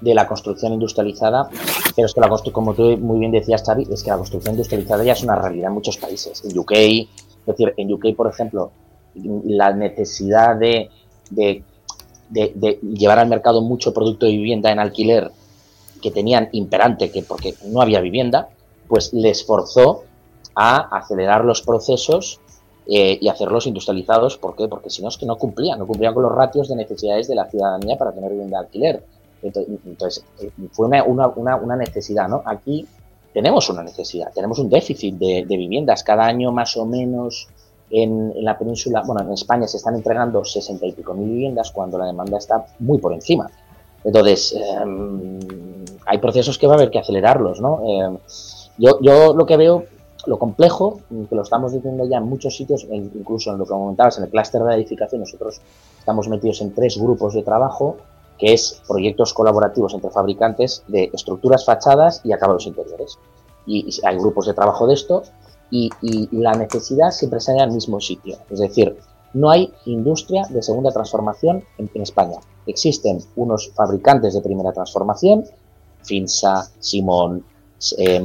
de 0.00 0.14
la 0.14 0.26
construcción 0.26 0.72
industrializada, 0.74 1.48
pero 1.96 2.06
es 2.06 2.14
que 2.14 2.20
la 2.20 2.28
como 2.52 2.74
tú 2.74 2.96
muy 2.98 3.18
bien 3.18 3.32
decías, 3.32 3.62
Xavi, 3.64 3.88
es 3.90 4.02
que 4.02 4.10
la 4.10 4.18
construcción 4.18 4.54
industrializada 4.54 5.02
ya 5.02 5.12
es 5.12 5.22
una 5.22 5.36
realidad 5.36 5.68
en 5.68 5.74
muchos 5.74 5.96
países. 5.96 6.44
En 6.44 6.56
UK, 6.58 6.72
es 6.72 7.08
decir, 7.46 7.72
en 7.76 7.92
UK, 7.92 8.14
por 8.14 8.28
ejemplo, 8.28 8.70
la 9.14 9.72
necesidad 9.72 10.56
de, 10.56 10.90
de, 11.30 11.62
de 12.28 12.78
llevar 12.82 13.18
al 13.18 13.28
mercado 13.28 13.62
mucho 13.62 13.94
producto 13.94 14.26
de 14.26 14.32
vivienda 14.32 14.70
en 14.70 14.78
alquiler 14.78 15.30
que 16.02 16.10
tenían 16.10 16.48
imperante, 16.52 17.10
que 17.10 17.22
porque 17.22 17.54
no 17.66 17.80
había 17.80 18.00
vivienda, 18.00 18.48
pues 18.94 19.12
les 19.12 19.44
forzó 19.44 20.04
a 20.54 20.96
acelerar 20.96 21.44
los 21.44 21.62
procesos 21.62 22.38
eh, 22.86 23.18
y 23.20 23.26
hacerlos 23.26 23.66
industrializados. 23.66 24.38
¿Por 24.38 24.54
qué? 24.54 24.68
Porque 24.68 24.88
si 24.88 25.02
no 25.02 25.08
es 25.08 25.18
que 25.18 25.26
no 25.26 25.36
cumplían, 25.36 25.80
no 25.80 25.86
cumplían 25.88 26.14
con 26.14 26.22
los 26.22 26.30
ratios 26.30 26.68
de 26.68 26.76
necesidades 26.76 27.26
de 27.26 27.34
la 27.34 27.50
ciudadanía 27.50 27.98
para 27.98 28.12
tener 28.12 28.30
vivienda 28.30 28.60
de 28.60 28.66
alquiler. 28.66 29.04
Entonces, 29.42 30.24
eh, 30.40 30.48
fue 30.70 30.86
una, 30.86 31.76
necesidad, 31.76 32.28
¿no? 32.28 32.44
Aquí 32.46 32.86
tenemos 33.32 33.68
una 33.68 33.82
necesidad, 33.82 34.30
tenemos 34.32 34.60
un 34.60 34.70
déficit 34.70 35.16
de, 35.16 35.44
viviendas. 35.44 36.04
Cada 36.04 36.24
año 36.26 36.52
más 36.52 36.76
o 36.76 36.86
menos 36.86 37.48
en, 37.90 38.32
la 38.44 38.56
península, 38.56 39.02
bueno, 39.04 39.22
en 39.22 39.32
España 39.32 39.66
se 39.66 39.78
están 39.78 39.96
entregando 39.96 40.44
sesenta 40.44 40.86
y 40.86 40.92
pico 40.92 41.14
mil 41.14 41.30
viviendas 41.30 41.72
cuando 41.72 41.98
la 41.98 42.06
demanda 42.06 42.38
está 42.38 42.64
muy 42.78 42.98
por 42.98 43.12
encima. 43.12 43.50
Entonces, 44.04 44.54
em, 44.54 45.40
hay 46.06 46.18
procesos 46.18 46.58
que 46.58 46.66
va 46.66 46.74
a 46.74 46.76
haber 46.76 46.90
que 46.90 46.98
acelerarlos, 46.98 47.60
¿no? 47.60 47.80
Em, 47.84 48.18
yo, 48.78 48.98
yo 49.00 49.34
lo 49.34 49.46
que 49.46 49.56
veo, 49.56 49.84
lo 50.26 50.38
complejo, 50.38 51.00
que 51.28 51.34
lo 51.34 51.42
estamos 51.42 51.72
diciendo 51.72 52.06
ya 52.06 52.18
en 52.18 52.24
muchos 52.24 52.56
sitios, 52.56 52.86
incluso 52.90 53.52
en 53.52 53.58
lo 53.58 53.64
que 53.64 53.70
comentabas, 53.70 54.18
en 54.18 54.24
el 54.24 54.30
clúster 54.30 54.62
de 54.62 54.74
edificación, 54.74 55.20
nosotros 55.20 55.60
estamos 55.98 56.28
metidos 56.28 56.60
en 56.60 56.74
tres 56.74 56.98
grupos 56.98 57.34
de 57.34 57.42
trabajo, 57.42 57.96
que 58.38 58.52
es 58.52 58.82
proyectos 58.86 59.32
colaborativos 59.32 59.94
entre 59.94 60.10
fabricantes 60.10 60.82
de 60.88 61.10
estructuras, 61.12 61.64
fachadas 61.64 62.20
y 62.24 62.32
acabados 62.32 62.66
interiores. 62.66 63.18
Y, 63.66 63.88
hay 64.04 64.18
grupos 64.18 64.46
de 64.46 64.54
trabajo 64.54 64.86
de 64.86 64.94
esto 64.94 65.22
y, 65.70 65.90
la 66.32 66.52
necesidad 66.52 67.10
siempre 67.10 67.40
sale 67.40 67.60
al 67.60 67.70
mismo 67.70 68.00
sitio. 68.00 68.38
Es 68.50 68.60
decir, 68.60 68.96
no 69.32 69.50
hay 69.50 69.72
industria 69.86 70.46
de 70.48 70.62
segunda 70.62 70.90
transformación 70.90 71.64
en, 71.78 72.02
España. 72.02 72.38
Existen 72.66 73.18
unos 73.36 73.70
fabricantes 73.74 74.34
de 74.34 74.40
primera 74.40 74.72
transformación, 74.72 75.44
Finsa, 76.02 76.70
Simón, 76.80 77.44
eh, 77.98 78.22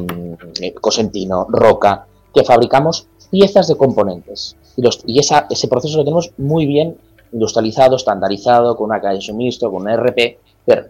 Cosentino, 0.79 1.47
Roca, 1.49 2.05
que 2.33 2.43
fabricamos 2.43 3.07
piezas 3.31 3.67
de 3.67 3.75
componentes. 3.75 4.55
Y, 5.05 5.19
ese 5.19 5.67
proceso 5.67 5.97
lo 5.97 6.03
tenemos 6.03 6.31
muy 6.37 6.65
bien 6.65 6.97
industrializado, 7.31 7.95
estandarizado, 7.95 8.75
con 8.75 8.85
una 8.89 9.01
calle 9.01 9.15
de 9.15 9.21
suministro, 9.21 9.71
con 9.71 9.87
un 9.87 10.13
pero 10.65 10.85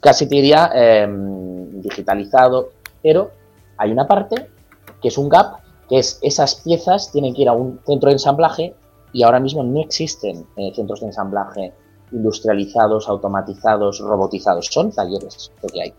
casi 0.00 0.26
te 0.26 0.36
diría 0.36 0.70
em, 0.74 1.80
digitalizado, 1.80 2.70
pero 3.02 3.30
hay 3.76 3.90
una 3.90 4.06
parte 4.06 4.48
que 5.00 5.08
es 5.08 5.18
un 5.18 5.28
gap, 5.28 5.60
que 5.88 5.98
es 5.98 6.18
esas 6.22 6.56
piezas 6.56 7.10
tienen 7.10 7.34
que 7.34 7.42
ir 7.42 7.48
a 7.48 7.52
un 7.52 7.80
centro 7.86 8.08
de 8.08 8.14
ensamblaje 8.14 8.74
y 9.12 9.22
ahora 9.22 9.40
mismo 9.40 9.62
no 9.62 9.80
existen 9.80 10.46
eh, 10.56 10.72
centros 10.74 11.00
de 11.00 11.06
ensamblaje 11.06 11.72
industrializados, 12.12 13.08
automatizados, 13.08 14.00
robotizados, 14.00 14.66
son 14.66 14.92
talleres 14.92 15.52
lo 15.62 15.68
que 15.68 15.82
hay. 15.82 15.94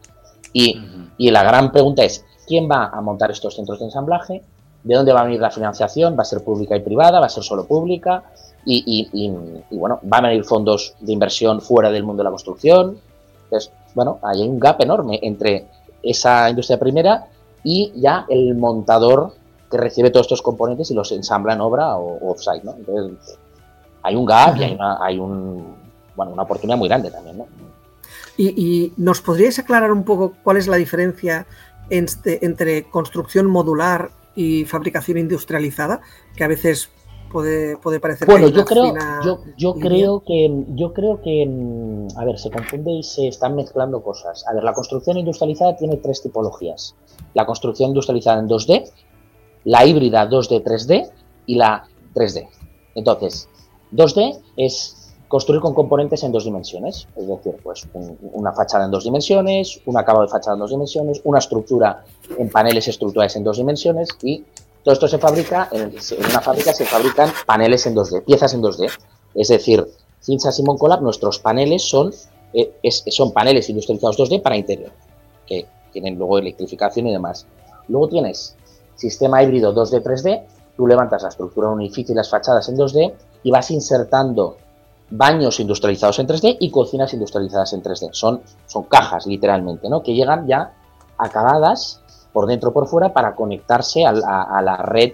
Y, 0.53 0.81
y 1.17 1.31
la 1.31 1.43
gran 1.43 1.71
pregunta 1.71 2.03
es, 2.03 2.25
¿quién 2.47 2.69
va 2.69 2.87
a 2.87 3.01
montar 3.01 3.31
estos 3.31 3.55
centros 3.55 3.79
de 3.79 3.85
ensamblaje? 3.85 4.43
¿De 4.83 4.95
dónde 4.95 5.13
va 5.13 5.21
a 5.21 5.23
venir 5.25 5.39
la 5.39 5.51
financiación? 5.51 6.17
¿Va 6.17 6.23
a 6.23 6.25
ser 6.25 6.43
pública 6.43 6.75
y 6.75 6.79
privada? 6.79 7.19
¿Va 7.19 7.27
a 7.27 7.29
ser 7.29 7.43
solo 7.43 7.65
pública? 7.65 8.23
Y, 8.65 9.09
y, 9.11 9.75
bueno, 9.75 9.99
van 10.03 10.25
a 10.25 10.29
venir 10.29 10.43
fondos 10.43 10.95
de 10.99 11.13
inversión 11.13 11.61
fuera 11.61 11.89
del 11.89 12.03
mundo 12.03 12.21
de 12.21 12.25
la 12.25 12.29
construcción. 12.29 12.97
Entonces, 13.45 13.71
bueno, 13.95 14.19
hay 14.21 14.41
un 14.41 14.59
gap 14.59 14.81
enorme 14.81 15.19
entre 15.21 15.67
esa 16.03 16.49
industria 16.49 16.79
primera 16.79 17.27
y 17.63 17.91
ya 17.95 18.25
el 18.29 18.55
montador 18.55 19.33
que 19.69 19.77
recibe 19.77 20.09
todos 20.09 20.25
estos 20.25 20.41
componentes 20.41 20.91
y 20.91 20.93
los 20.93 21.11
ensambla 21.11 21.53
en 21.53 21.61
obra 21.61 21.95
o, 21.97 22.31
offsite, 22.31 22.63
¿no? 22.63 22.73
Entonces, 22.73 23.39
hay 24.03 24.15
un 24.15 24.25
gap 24.25 24.57
y 24.57 24.63
hay 24.63 24.73
una, 24.73 24.97
hay 25.03 25.17
un, 25.17 25.75
bueno, 26.15 26.33
una 26.33 26.43
oportunidad 26.43 26.77
muy 26.77 26.89
grande 26.89 27.09
también, 27.11 27.37
¿no? 27.37 27.45
Y, 28.37 28.93
nos 28.97 29.21
podríais 29.21 29.59
aclarar 29.59 29.91
un 29.91 30.03
poco 30.03 30.33
cuál 30.43 30.57
es 30.57 30.67
la 30.67 30.77
diferencia 30.77 31.45
entre, 31.89 32.39
entre 32.41 32.89
construcción 32.89 33.45
modular 33.47 34.11
y 34.35 34.65
fabricación 34.65 35.17
industrializada, 35.17 36.01
que 36.35 36.43
a 36.43 36.47
veces 36.47 36.89
puede, 37.31 37.77
puede 37.77 37.99
parecer 37.99 38.27
bueno 38.27 38.47
yo 38.49 38.65
creo 38.65 38.93
yo, 39.23 39.43
yo 39.57 39.73
creo 39.75 40.23
que 40.25 40.65
yo 40.75 40.93
creo 40.93 41.21
que 41.21 41.47
a 42.15 42.25
ver 42.25 42.37
se 42.37 42.51
confunde 42.51 42.91
y 42.91 43.03
se 43.03 43.27
están 43.27 43.55
mezclando 43.55 44.01
cosas. 44.01 44.45
A 44.47 44.53
ver 44.53 44.63
la 44.63 44.73
construcción 44.73 45.17
industrializada 45.17 45.75
tiene 45.77 45.97
tres 45.97 46.21
tipologías. 46.21 46.95
La 47.33 47.45
construcción 47.45 47.89
industrializada 47.89 48.39
en 48.39 48.47
2D 48.47 48.91
la 49.63 49.85
híbrida 49.85 50.27
2D 50.29 50.63
3D 50.63 51.11
y 51.45 51.55
la 51.55 51.87
3D 52.13 52.47
entonces 52.95 53.47
2D 53.93 54.39
es 54.57 55.00
construir 55.31 55.61
con 55.61 55.73
componentes 55.73 56.23
en 56.23 56.33
dos 56.33 56.43
dimensiones, 56.43 57.07
es 57.15 57.25
decir, 57.25 57.55
pues 57.63 57.87
una 58.33 58.51
fachada 58.51 58.83
en 58.83 58.91
dos 58.91 59.05
dimensiones, 59.05 59.79
un 59.85 59.97
acabado 59.97 60.25
de 60.25 60.29
fachada 60.29 60.55
en 60.55 60.59
dos 60.59 60.71
dimensiones, 60.71 61.21
una 61.23 61.39
estructura 61.39 62.03
en 62.37 62.49
paneles 62.49 62.89
estructurales 62.89 63.33
en 63.37 63.45
dos 63.45 63.55
dimensiones 63.55 64.09
y 64.21 64.43
todo 64.83 64.91
esto 64.91 65.07
se 65.07 65.19
fabrica, 65.19 65.69
en, 65.71 65.95
una 66.19 66.41
fábrica 66.41 66.73
se 66.73 66.83
fabrican 66.83 67.31
paneles 67.45 67.85
en 67.85 67.95
2D, 67.95 68.25
piezas 68.25 68.53
en 68.53 68.61
2D. 68.61 68.91
Es 69.33 69.47
decir, 69.47 69.87
Cinza 70.19 70.51
Simon 70.51 70.77
Collab, 70.77 71.01
nuestros 71.01 71.39
paneles 71.39 71.81
son, 71.81 72.11
eh, 72.53 72.73
son 72.89 73.31
paneles 73.31 73.69
industrializados 73.69 74.17
2D 74.17 74.41
para 74.41 74.57
interior, 74.57 74.91
que 75.47 75.65
tienen 75.93 76.17
luego 76.17 76.39
electrificación 76.39 77.07
y 77.07 77.13
demás. 77.13 77.47
Luego 77.87 78.09
tienes 78.09 78.57
sistema 78.95 79.41
híbrido 79.41 79.73
2D, 79.73 80.03
3D, 80.03 80.43
tú 80.75 80.87
levantas 80.87 81.23
la 81.23 81.29
estructura 81.29 81.69
de 81.69 81.75
un 81.75 81.81
edificio 81.83 82.11
y 82.11 82.17
las 82.17 82.29
fachadas 82.29 82.67
en 82.67 82.75
2D 82.75 83.13
y 83.43 83.49
vas 83.49 83.71
insertando 83.71 84.57
baños 85.11 85.59
industrializados 85.59 86.19
en 86.19 86.27
3D 86.27 86.57
y 86.59 86.71
cocinas 86.71 87.13
industrializadas 87.13 87.73
en 87.73 87.83
3D. 87.83 88.09
Son, 88.13 88.41
son 88.65 88.83
cajas, 88.83 89.27
literalmente, 89.27 89.89
¿no? 89.89 90.01
Que 90.01 90.13
llegan 90.13 90.47
ya 90.47 90.73
acabadas 91.17 92.01
por 92.33 92.47
dentro 92.47 92.73
por 92.73 92.87
fuera 92.87 93.13
para 93.13 93.35
conectarse 93.35 94.05
a 94.05 94.13
la, 94.13 94.77
red 94.77 95.13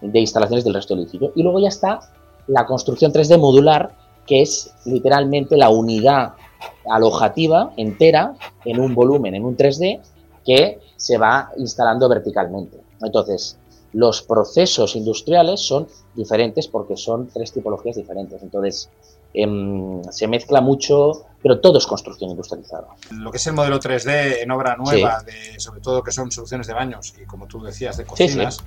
de 0.00 0.20
instalaciones 0.20 0.64
del 0.64 0.74
resto 0.74 0.94
del 0.94 1.04
edificio. 1.04 1.32
Y 1.34 1.42
luego 1.42 1.58
ya 1.60 1.68
está 1.68 2.00
la 2.46 2.66
construcción 2.66 3.12
3D 3.12 3.38
modular, 3.38 3.92
que 4.26 4.42
es 4.42 4.72
literalmente 4.84 5.56
la 5.56 5.70
unidad 5.70 6.34
alojativa 6.88 7.72
entera 7.76 8.34
en 8.64 8.80
un 8.80 8.94
volumen, 8.94 9.34
en 9.34 9.44
un 9.44 9.56
3D, 9.56 10.00
que 10.44 10.80
se 10.96 11.18
va 11.18 11.50
instalando 11.56 12.08
verticalmente. 12.08 12.80
Entonces, 13.00 13.58
los 13.92 14.22
procesos 14.22 14.96
industriales 14.96 15.60
son 15.60 15.86
diferentes 16.14 16.68
porque 16.68 16.96
son 16.96 17.28
tres 17.28 17.52
tipologías 17.52 17.96
diferentes. 17.96 18.42
Entonces, 18.42 18.88
em, 19.34 20.02
se 20.10 20.28
mezcla 20.28 20.60
mucho 20.60 21.26
pero 21.42 21.60
todo 21.60 21.78
es 21.78 21.86
construcción 21.86 22.30
industrializada. 22.30 22.86
Lo 23.10 23.30
que 23.30 23.38
es 23.38 23.46
el 23.48 23.54
modelo 23.54 23.80
3D 23.80 24.42
en 24.42 24.50
obra 24.52 24.76
nueva, 24.76 25.22
de, 25.22 25.58
sobre 25.58 25.80
todo 25.80 26.02
que 26.02 26.12
son 26.12 26.30
soluciones 26.30 26.66
de 26.68 26.72
baños 26.72 27.12
y 27.20 27.26
como 27.26 27.48
tú 27.48 27.60
decías, 27.62 27.96
de 27.96 28.04
cocinas, 28.04 28.58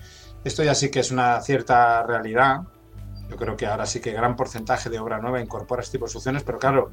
esto 0.43 0.63
ya 0.63 0.75
sí 0.75 0.91
que 0.91 0.99
es 0.99 1.11
una 1.11 1.39
cierta 1.41 2.03
realidad. 2.03 2.61
Yo 3.29 3.37
creo 3.37 3.55
que 3.55 3.65
ahora 3.65 3.85
sí 3.85 4.01
que 4.01 4.11
gran 4.11 4.35
porcentaje 4.35 4.89
de 4.89 4.99
obra 4.99 5.19
nueva 5.19 5.41
incorpora 5.41 5.81
este 5.81 5.93
tipo 5.93 6.05
de 6.05 6.11
soluciones, 6.11 6.43
pero 6.43 6.59
claro, 6.59 6.91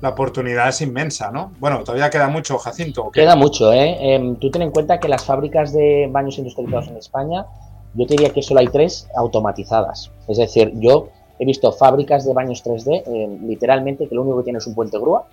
la 0.00 0.10
oportunidad 0.10 0.68
es 0.68 0.80
inmensa, 0.82 1.30
¿no? 1.30 1.52
Bueno, 1.58 1.82
todavía 1.82 2.10
queda 2.10 2.28
mucho, 2.28 2.58
Jacinto. 2.58 3.10
Queda 3.10 3.34
mucho, 3.34 3.72
¿eh? 3.72 4.14
Em, 4.14 4.36
tú 4.36 4.50
ten 4.50 4.62
en 4.62 4.70
cuenta 4.70 5.00
que 5.00 5.08
las 5.08 5.24
fábricas 5.24 5.72
de 5.72 6.08
baños 6.10 6.38
industrializados 6.38 6.88
en 6.88 6.96
España, 6.98 7.46
yo 7.94 8.06
te 8.06 8.14
diría 8.14 8.30
que 8.30 8.42
solo 8.42 8.60
hay 8.60 8.68
tres 8.68 9.08
automatizadas. 9.16 10.12
Es 10.28 10.36
decir, 10.36 10.72
yo 10.76 11.08
he 11.42 11.44
visto 11.44 11.72
fábricas 11.72 12.24
de 12.24 12.32
baños 12.32 12.62
3D, 12.64 13.02
eh, 13.04 13.38
literalmente, 13.42 14.08
que 14.08 14.14
lo 14.14 14.22
único 14.22 14.38
que 14.38 14.44
tiene 14.44 14.60
es 14.60 14.66
un 14.68 14.76
puente 14.76 14.96
grúa 14.96 15.26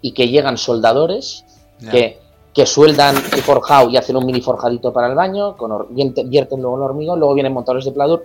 y 0.00 0.12
que 0.12 0.28
llegan 0.28 0.56
soldadores 0.56 1.44
que, 1.90 2.18
que, 2.54 2.64
sueldan 2.64 3.14
el 3.16 3.42
forjado 3.42 3.90
y 3.90 3.98
hacen 3.98 4.16
un 4.16 4.24
mini 4.24 4.40
forjadito 4.40 4.90
para 4.90 5.08
el 5.08 5.14
baño, 5.14 5.54
con 5.58 5.86
vierten 5.94 6.62
luego 6.62 6.78
el 6.78 6.82
hormigón, 6.82 7.18
luego 7.18 7.34
vienen 7.34 7.52
montadores 7.52 7.84
de 7.84 7.92
pladur. 7.92 8.22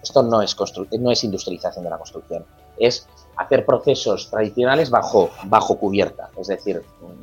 Esto 0.00 0.22
no 0.22 0.40
es, 0.42 0.56
no 1.00 1.10
es 1.10 1.24
industrialización 1.24 1.82
de 1.82 1.90
la 1.90 1.98
construcción, 1.98 2.44
es 2.78 3.08
hacer 3.36 3.66
procesos 3.66 4.30
tradicionales 4.30 4.90
bajo, 4.90 5.30
bajo 5.46 5.76
cubierta, 5.76 6.30
es 6.38 6.46
decir, 6.46 6.82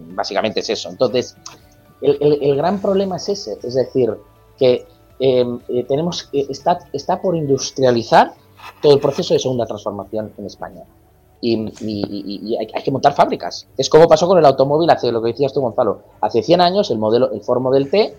básicamente 0.09 0.59
es 0.59 0.69
eso. 0.69 0.89
Entonces, 0.89 1.37
el, 2.01 2.55
gran 2.57 2.81
problema 2.81 3.15
es 3.15 3.29
ese, 3.29 3.57
es 3.63 3.75
decir, 3.75 4.13
que 4.57 4.85
eh, 5.19 5.57
eh, 5.69 5.83
tenemos, 5.85 6.29
está, 6.33 6.79
está 6.91 7.21
por 7.21 7.35
industrializar 7.35 8.33
todo 8.81 8.93
el 8.93 8.99
proceso 8.99 9.33
de 9.33 9.39
segunda 9.39 9.65
transformación 9.65 10.31
en 10.37 10.45
España. 10.45 10.83
Y, 11.39 12.55
hay, 12.57 12.83
que 12.83 12.91
montar 12.91 13.13
fábricas. 13.13 13.67
Es 13.77 13.89
como 13.89 14.07
pasó 14.07 14.27
con 14.27 14.39
el 14.39 14.45
automóvil 14.45 14.89
hace 14.89 15.11
lo 15.11 15.21
que 15.21 15.31
decías 15.31 15.53
tú, 15.53 15.61
Gonzalo. 15.61 16.01
Hace 16.21 16.41
100 16.41 16.61
años 16.61 16.89
el 16.89 16.97
modelo, 16.97 17.31
el 17.31 17.41
Ford 17.41 17.61
Model 17.61 17.89
T 17.89 18.15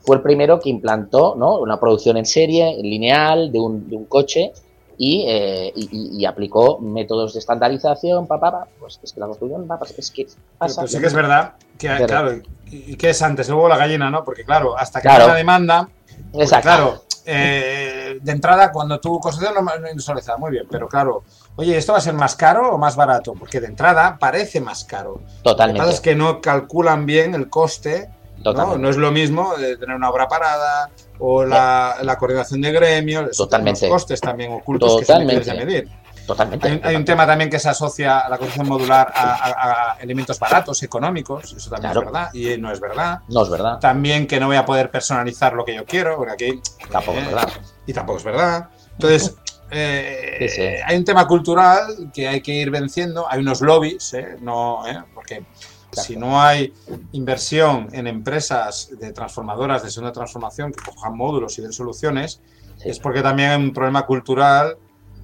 fue 0.00 0.16
el 0.16 0.22
primero 0.22 0.60
que 0.60 0.70
implantó 0.70 1.34
¿no? 1.36 1.58
una 1.58 1.78
producción 1.78 2.16
en 2.16 2.26
serie, 2.26 2.76
lineal, 2.82 3.52
de 3.52 3.60
un, 3.60 3.88
de 3.88 3.96
un 3.96 4.04
coche 4.04 4.52
y, 4.96 5.24
eh, 5.26 5.72
y, 5.74 6.24
aplicó 6.24 6.78
métodos 6.78 7.32
de 7.32 7.40
estandarización, 7.40 8.26
papá, 8.26 8.66
pues 8.78 9.00
es 9.02 9.12
que 9.12 9.20
la 9.20 9.26
construcción, 9.26 9.66
es 9.98 10.10
que 10.10 10.26
pasa. 10.56 10.82
Pero, 10.82 10.88
sí 10.88 11.00
que 11.00 11.06
es 11.06 11.14
verdad 11.14 11.54
que, 11.76 11.88
claro, 12.06 12.40
y 12.70 12.96
que 12.96 13.10
es 13.10 13.22
antes, 13.22 13.48
luego 13.48 13.68
la 13.68 13.76
gallina, 13.76 14.10
¿no? 14.10 14.24
Porque 14.24 14.44
claro, 14.44 14.76
hasta 14.78 15.00
que 15.00 15.08
claro. 15.08 15.26
la 15.26 15.34
demanda, 15.34 15.88
pues, 16.32 16.52
claro, 16.62 17.02
eh, 17.26 18.03
de 18.24 18.32
entrada, 18.32 18.72
cuando 18.72 18.98
tu 18.98 19.20
construcción 19.20 19.54
no 19.62 19.88
industrializada, 19.90 20.38
muy 20.38 20.50
bien, 20.50 20.66
pero 20.70 20.88
claro, 20.88 21.24
oye, 21.56 21.76
¿esto 21.76 21.92
va 21.92 21.98
a 21.98 22.00
ser 22.00 22.14
más 22.14 22.34
caro 22.34 22.72
o 22.72 22.78
más 22.78 22.96
barato? 22.96 23.34
Porque 23.34 23.60
de 23.60 23.66
entrada 23.66 24.16
parece 24.18 24.62
más 24.62 24.84
caro. 24.84 25.20
Totalmente. 25.42 25.78
Lo 25.78 25.84
que 25.84 25.88
pasa 25.88 25.94
es 25.96 26.00
que 26.00 26.14
no 26.14 26.40
calculan 26.40 27.04
bien 27.04 27.34
el 27.34 27.50
coste. 27.50 28.10
¿no? 28.38 28.76
no 28.76 28.88
es 28.88 28.96
lo 28.96 29.10
mismo 29.12 29.56
de 29.56 29.76
tener 29.76 29.94
una 29.94 30.10
obra 30.10 30.28
parada 30.28 30.90
o 31.18 31.44
la, 31.44 32.16
coordinación 32.18 32.62
de 32.62 32.72
gremios. 32.72 33.36
Totalmente. 33.36 33.88
Los 33.88 33.94
costes 33.94 34.20
también 34.20 34.52
ocultos 34.52 35.00
que 35.00 35.04
se 35.04 35.40
que 35.42 35.54
medir. 35.54 35.88
Totalmente. 36.26 36.80
Hay, 36.82 36.96
un 36.96 37.04
tema 37.04 37.26
también 37.26 37.50
que 37.50 37.58
se 37.58 37.68
asocia 37.68 38.20
a 38.20 38.28
la 38.30 38.38
construcción 38.38 38.66
modular 38.66 39.12
a, 39.14 39.96
elementos 40.00 40.38
baratos, 40.38 40.82
económicos, 40.82 41.52
eso 41.52 41.70
también 41.70 41.92
es 41.92 41.98
verdad, 41.98 42.30
y 42.32 42.56
no 42.56 42.72
es 42.72 42.80
verdad. 42.80 43.20
No 43.28 43.42
es 43.42 43.50
verdad. 43.50 43.78
También 43.78 44.26
que 44.26 44.40
no 44.40 44.46
voy 44.46 44.56
a 44.56 44.64
poder 44.64 44.90
personalizar 44.90 45.52
lo 45.52 45.64
que 45.64 45.74
yo 45.74 45.84
quiero, 45.84 46.16
porque 46.16 46.32
aquí... 46.32 46.60
Tampoco 46.90 47.18
es 47.18 47.24
eh, 47.24 47.28
verdad. 47.28 47.48
Y 47.86 47.92
tampoco 47.92 48.18
es 48.18 48.24
verdad. 48.24 48.70
Entonces, 48.92 49.36
eh, 49.70 50.80
hay 50.84 50.96
un 50.96 51.04
tema 51.04 51.26
cultural 51.26 52.10
que 52.12 52.28
hay 52.28 52.40
que 52.40 52.52
ir 52.52 52.70
venciendo, 52.70 53.26
hay 53.28 53.40
unos 53.40 53.60
lobbies, 53.60 54.14
¿eh? 54.14 54.36
no, 54.40 54.82
porque 55.14 55.44
si 55.90 56.16
no 56.16 56.40
hay 56.40 56.72
inversión 57.12 57.88
en 57.92 58.06
empresas 58.06 58.90
de 58.98 59.12
transformadoras 59.12 59.82
de 59.82 59.90
segunda 59.90 60.12
transformación 60.12 60.72
que 60.72 60.82
cojan 60.84 61.16
módulos 61.16 61.58
y 61.58 61.62
den 61.62 61.72
soluciones, 61.72 62.40
es 62.84 62.98
porque 62.98 63.22
también 63.22 63.50
hay 63.50 63.56
un 63.56 63.72
problema 63.72 64.06
cultural 64.06 64.76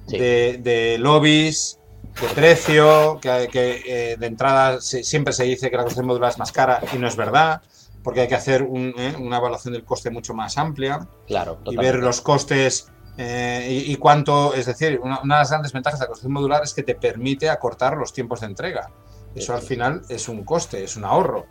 de, 0.07 0.97
lobbies, 0.99 1.79
de 2.19 2.27
precio, 2.29 3.19
que, 3.21 3.49
eh, 3.85 4.17
de 4.17 4.27
entrada 4.27 4.81
siempre 4.81 5.33
se 5.33 5.43
dice 5.43 5.69
que 5.69 5.77
la 5.77 5.83
construcción 5.83 6.07
modular 6.07 6.31
es 6.31 6.37
más 6.37 6.51
cara 6.51 6.81
y 6.93 6.97
no 6.97 7.07
es 7.07 7.15
verdad, 7.15 7.61
porque 8.03 8.21
hay 8.21 8.27
que 8.27 8.35
hacer 8.35 8.61
eh, 8.61 9.15
una 9.19 9.37
evaluación 9.37 9.73
del 9.73 9.83
coste 9.83 10.09
mucho 10.09 10.33
más 10.33 10.57
amplia 10.57 11.07
claro, 11.27 11.59
y 11.65 11.75
ver 11.75 11.95
los 11.95 12.21
costes 12.21 12.87
Eh, 13.17 13.83
y, 13.87 13.95
cuánto, 13.97 14.53
es 14.53 14.65
decir, 14.65 14.99
una, 15.03 15.19
de 15.21 15.27
las 15.27 15.49
grandes 15.49 15.73
ventajas 15.73 15.99
de 15.99 16.05
la 16.05 16.07
construcción 16.07 16.31
modular 16.33 16.63
es 16.63 16.73
que 16.73 16.81
te 16.81 16.95
permite 16.95 17.49
acortar 17.49 17.97
los 17.97 18.13
tiempos 18.13 18.39
de 18.39 18.47
entrega. 18.47 18.89
Eso 19.35 19.53
al 19.53 19.61
final 19.61 20.01
es 20.07 20.29
un 20.29 20.43
coste, 20.43 20.85
es 20.85 20.95
un 20.95 21.03
ahorro. 21.03 21.45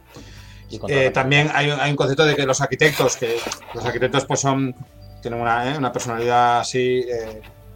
Eh, 0.89 1.11
también 1.11 1.51
hay, 1.55 1.71
un 1.71 1.97
concepto 1.97 2.25
de 2.25 2.35
que 2.35 2.47
los 2.47 2.61
arquitectos, 2.63 3.17
que 3.17 3.37
los 3.75 3.85
arquitectos 3.85 4.25
pues 4.25 4.41
son, 4.41 4.75
tienen 5.21 5.39
una, 5.39 5.77
eh, 5.77 5.91
personalidad 5.93 6.61
así 6.61 7.05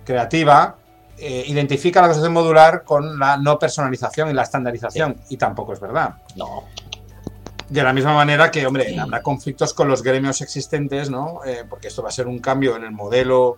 creativa, 0.03 0.77
identifica 1.19 2.01
la 2.01 2.09
construcción 2.09 2.33
modular 2.33 2.85
con 2.85 3.19
la 3.19 3.37
no 3.37 3.59
personalización 3.59 4.31
y 4.31 4.33
la 4.33 4.43
estandarización, 4.43 5.21
y 5.29 5.37
tampoco 5.37 5.75
es 5.75 5.79
verdad. 5.79 6.15
No. 6.37 6.65
De 7.75 7.83
la 7.83 7.93
misma 7.93 8.15
manera 8.15 8.53
que, 8.53 8.65
hombre, 8.65 8.97
habrá 8.97 9.21
conflictos 9.21 9.75
con 9.75 9.89
los 9.89 10.01
gremios 10.01 10.41
existentes, 10.41 11.11
¿no? 11.11 11.41
Eh, 11.45 11.65
porque 11.69 11.89
esto 11.89 12.05
va 12.05 12.09
a 12.09 12.13
ser 12.13 12.29
un 12.29 12.39
cambio 12.39 12.77
en 12.77 12.85
el 12.85 12.93
modelo 12.93 13.57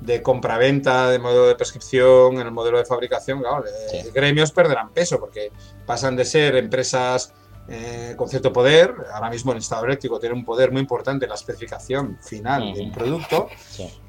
de 0.00 0.22
compraventa, 0.22 1.10
de 1.10 1.18
modelo 1.18 1.46
de 1.46 1.54
prescripción, 1.54 2.36
en 2.36 2.46
el 2.46 2.50
modelo 2.50 2.78
de 2.78 2.86
fabricación. 2.86 3.40
Claro, 3.40 3.66
eh, 3.66 4.10
gremios 4.14 4.52
perderán 4.52 4.88
peso 4.94 5.20
porque 5.20 5.52
pasan 5.84 6.16
de 6.16 6.24
ser 6.24 6.56
empresas 6.56 7.34
eh, 7.68 8.14
con 8.16 8.30
cierto 8.30 8.54
poder. 8.54 8.94
Ahora 9.12 9.28
mismo 9.28 9.52
el 9.52 9.58
Estado 9.58 9.84
eléctrico 9.84 10.18
tiene 10.18 10.34
un 10.34 10.46
poder 10.46 10.72
muy 10.72 10.80
importante 10.80 11.26
en 11.26 11.28
la 11.28 11.34
especificación 11.34 12.16
final 12.22 12.72
de 12.72 12.80
un 12.80 12.90
producto. 12.90 13.50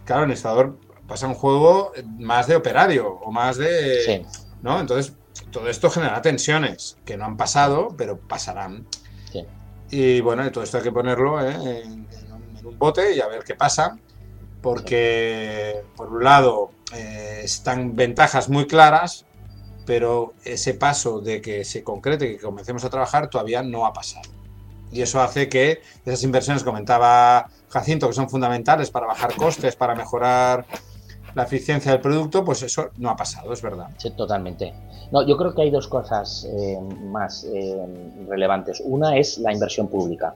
Claro, 0.05 0.23
el 0.23 0.31
Estado 0.31 0.77
pasa 1.05 1.25
a 1.25 1.29
un 1.29 1.35
juego 1.35 1.91
más 2.17 2.47
de 2.47 2.55
operario 2.55 3.09
o 3.09 3.29
más 3.29 3.57
de. 3.57 4.25
¿no? 4.61 4.79
Entonces, 4.79 5.17
todo 5.51 5.67
esto 5.67 5.89
genera 5.89 6.21
tensiones 6.21 6.97
que 7.03 7.17
no 7.17 7.25
han 7.25 7.35
pasado, 7.35 7.89
pero 7.97 8.17
pasarán. 8.17 8.87
Y 9.91 10.21
bueno, 10.21 10.49
todo 10.51 10.63
esto 10.63 10.77
hay 10.77 10.83
que 10.83 10.91
ponerlo 10.91 11.43
¿eh? 11.43 11.83
en, 11.83 12.07
un 12.63 12.77
bote 12.77 13.15
y 13.15 13.21
a 13.21 13.27
ver 13.27 13.43
qué 13.43 13.55
pasa, 13.55 13.97
porque 14.61 15.83
por 15.95 16.11
un 16.13 16.23
lado 16.23 16.71
eh, 16.93 17.41
están 17.43 17.95
ventajas 17.95 18.49
muy 18.49 18.67
claras, 18.67 19.25
pero 19.85 20.33
ese 20.43 20.75
paso 20.75 21.19
de 21.19 21.41
que 21.41 21.65
se 21.65 21.83
concrete, 21.83 22.27
que 22.27 22.39
comencemos 22.39 22.83
a 22.83 22.89
trabajar, 22.89 23.29
todavía 23.29 23.63
no 23.63 23.85
ha 23.85 23.93
pasado. 23.93 24.29
Y 24.91 25.01
eso 25.01 25.21
hace 25.21 25.49
que 25.49 25.81
esas 26.05 26.23
inversiones, 26.23 26.63
comentaba 26.63 27.49
Jacinto, 27.69 28.07
que 28.07 28.13
son 28.13 28.29
fundamentales 28.29 28.91
para 28.91 29.07
bajar 29.07 29.35
costes, 29.35 29.75
para 29.75 29.95
mejorar 29.95 30.65
la 31.35 31.43
eficiencia 31.43 31.91
del 31.91 32.01
producto, 32.01 32.43
pues 32.43 32.63
eso 32.63 32.89
no 32.97 33.09
ha 33.09 33.15
pasado, 33.15 33.53
es 33.53 33.61
verdad. 33.61 33.87
Sí, 33.97 34.11
totalmente. 34.11 34.73
No, 35.11 35.25
yo 35.25 35.37
creo 35.37 35.53
que 35.53 35.63
hay 35.63 35.71
dos 35.71 35.87
cosas 35.87 36.47
eh, 36.51 36.79
más 37.03 37.43
eh, 37.45 37.77
relevantes. 38.27 38.81
Una 38.85 39.17
es 39.17 39.37
la 39.39 39.53
inversión 39.53 39.87
pública. 39.87 40.35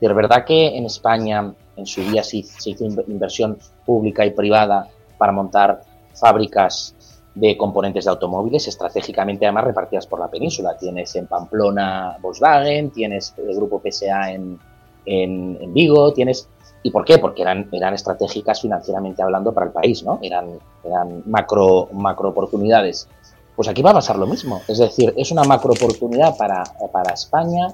Es 0.00 0.14
verdad 0.14 0.44
que 0.44 0.76
en 0.76 0.84
España 0.86 1.54
en 1.76 1.86
su 1.86 2.02
día 2.02 2.22
se, 2.22 2.38
hizo 2.38 2.84
inversión 3.08 3.58
pública 3.86 4.24
y 4.26 4.30
privada 4.30 4.88
para 5.18 5.32
montar 5.32 5.82
fábricas 6.14 6.94
de 7.34 7.56
componentes 7.56 8.04
de 8.04 8.10
automóviles 8.10 8.68
estratégicamente 8.68 9.44
además 9.44 9.64
repartidas 9.64 10.06
por 10.06 10.20
la 10.20 10.28
península. 10.28 10.76
Tienes 10.78 11.14
en 11.16 11.26
Pamplona 11.26 12.16
Volkswagen, 12.20 12.90
tienes 12.90 13.34
el 13.38 13.56
grupo 13.56 13.82
PSA 13.82 14.32
en, 14.32 14.58
en 15.06 15.74
Vigo, 15.74 16.12
tienes 16.12 16.48
¿Y 16.84 16.90
por 16.90 17.06
qué? 17.06 17.18
Porque 17.18 17.40
eran, 17.40 17.66
eran 17.72 17.94
estratégicas 17.94 18.60
financieramente 18.60 19.22
hablando 19.22 19.54
para 19.54 19.66
el 19.66 19.72
país, 19.72 20.04
¿no? 20.04 20.18
Eran, 20.20 20.58
eran 20.84 21.22
macro, 21.24 21.88
macro 21.92 22.28
oportunidades. 22.28 23.08
Pues 23.56 23.68
aquí 23.68 23.80
va 23.80 23.90
a 23.90 23.94
pasar 23.94 24.18
lo 24.18 24.26
mismo. 24.26 24.60
Es 24.68 24.78
decir, 24.78 25.14
es 25.16 25.32
una 25.32 25.44
macro 25.44 25.72
oportunidad 25.72 26.36
para, 26.36 26.62
para 26.92 27.14
España 27.14 27.68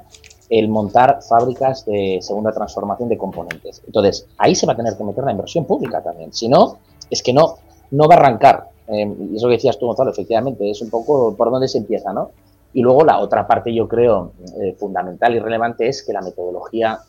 el 0.49 0.68
montar 0.68 1.20
fábricas 1.29 1.85
de 1.87 2.18
segunda 2.23 2.53
transformación 2.53 3.09
de 3.09 3.18
componentes. 3.18 3.83
Entonces, 3.85 4.29
ahí 4.38 4.55
se 4.55 4.64
va 4.64 4.75
a 4.75 4.77
tener 4.77 4.96
que 4.96 5.03
meter 5.03 5.25
la 5.25 5.33
inversión 5.33 5.64
pública 5.64 6.01
también. 6.01 6.33
Si 6.33 6.46
no, 6.46 6.79
es 7.11 7.20
que 7.20 7.33
no, 7.33 7.57
no 7.90 8.07
va 8.07 8.14
a 8.14 8.18
arrancar. 8.18 8.68
Eh, 8.87 9.12
eso 9.35 9.49
que 9.49 9.55
decías 9.55 9.77
tú, 9.77 9.87
Gonzalo, 9.87 10.12
efectivamente, 10.12 10.70
es 10.70 10.81
un 10.83 10.90
poco 10.90 11.35
por 11.35 11.51
dónde 11.51 11.66
se 11.66 11.79
empieza, 11.79 12.12
¿no? 12.12 12.31
Y 12.73 12.83
luego 12.83 13.05
la 13.05 13.18
otra 13.18 13.44
parte, 13.49 13.75
yo 13.75 13.88
creo, 13.88 14.33
eh, 14.61 14.77
fundamental 14.79 15.35
y 15.35 15.40
relevante 15.40 15.88
es 15.88 16.05
que 16.05 16.12
la 16.12 16.20
metodología 16.20 17.01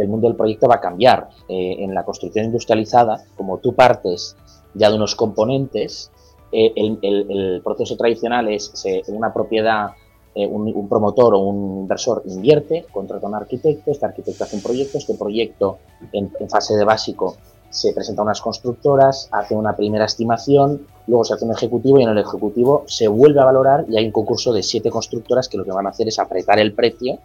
del 0.00 0.08
mundo 0.08 0.28
del 0.28 0.36
proyecto 0.36 0.66
va 0.66 0.76
a 0.76 0.80
cambiar. 0.80 1.28
Eh, 1.48 1.76
en 1.84 1.94
la 1.94 2.04
construcción 2.04 2.46
industrializada, 2.46 3.22
como 3.36 3.58
tú 3.58 3.74
partes 3.74 4.36
ya 4.74 4.88
de 4.88 4.96
unos 4.96 5.14
componentes, 5.14 6.10
eh, 6.52 6.72
el, 6.74 7.60
proceso 7.62 7.96
tradicional 7.96 8.48
es 8.48 8.72
una 9.08 9.32
propiedad, 9.32 9.90
eh, 10.34 10.46
un, 10.46 10.88
promotor 10.88 11.34
o 11.34 11.38
un 11.38 11.80
inversor 11.82 12.22
invierte, 12.26 12.86
contrata 12.90 13.26
a 13.26 13.28
un 13.28 13.36
arquitecto, 13.36 13.90
este 13.90 14.06
arquitecto 14.06 14.44
hace 14.44 14.56
un 14.56 14.62
proyecto, 14.62 14.98
este 14.98 15.14
proyecto 15.14 15.78
en, 16.12 16.30
fase 16.48 16.76
de 16.76 16.84
básico 16.84 17.36
se 17.68 17.92
presenta 17.92 18.22
a 18.22 18.24
unas 18.24 18.40
constructoras, 18.40 19.28
hace 19.30 19.54
una 19.54 19.76
primera 19.76 20.06
estimación, 20.06 20.86
luego 21.06 21.24
se 21.24 21.34
hace 21.34 21.44
un 21.44 21.52
ejecutivo 21.52 22.00
y 22.00 22.02
en 22.02 22.08
el 22.08 22.18
ejecutivo 22.18 22.84
se 22.86 23.06
vuelve 23.06 23.40
a 23.40 23.44
valorar 23.44 23.84
y 23.88 23.96
hay 23.96 24.06
un 24.06 24.12
concurso 24.12 24.52
de 24.52 24.62
siete 24.62 24.90
constructoras 24.90 25.48
que 25.48 25.56
lo 25.56 25.64
que 25.64 25.70
van 25.70 25.86
a 25.86 25.90
hacer 25.90 26.08
es 26.08 26.18
apretar 26.18 26.58
el 26.58 26.72
precio 26.72 27.18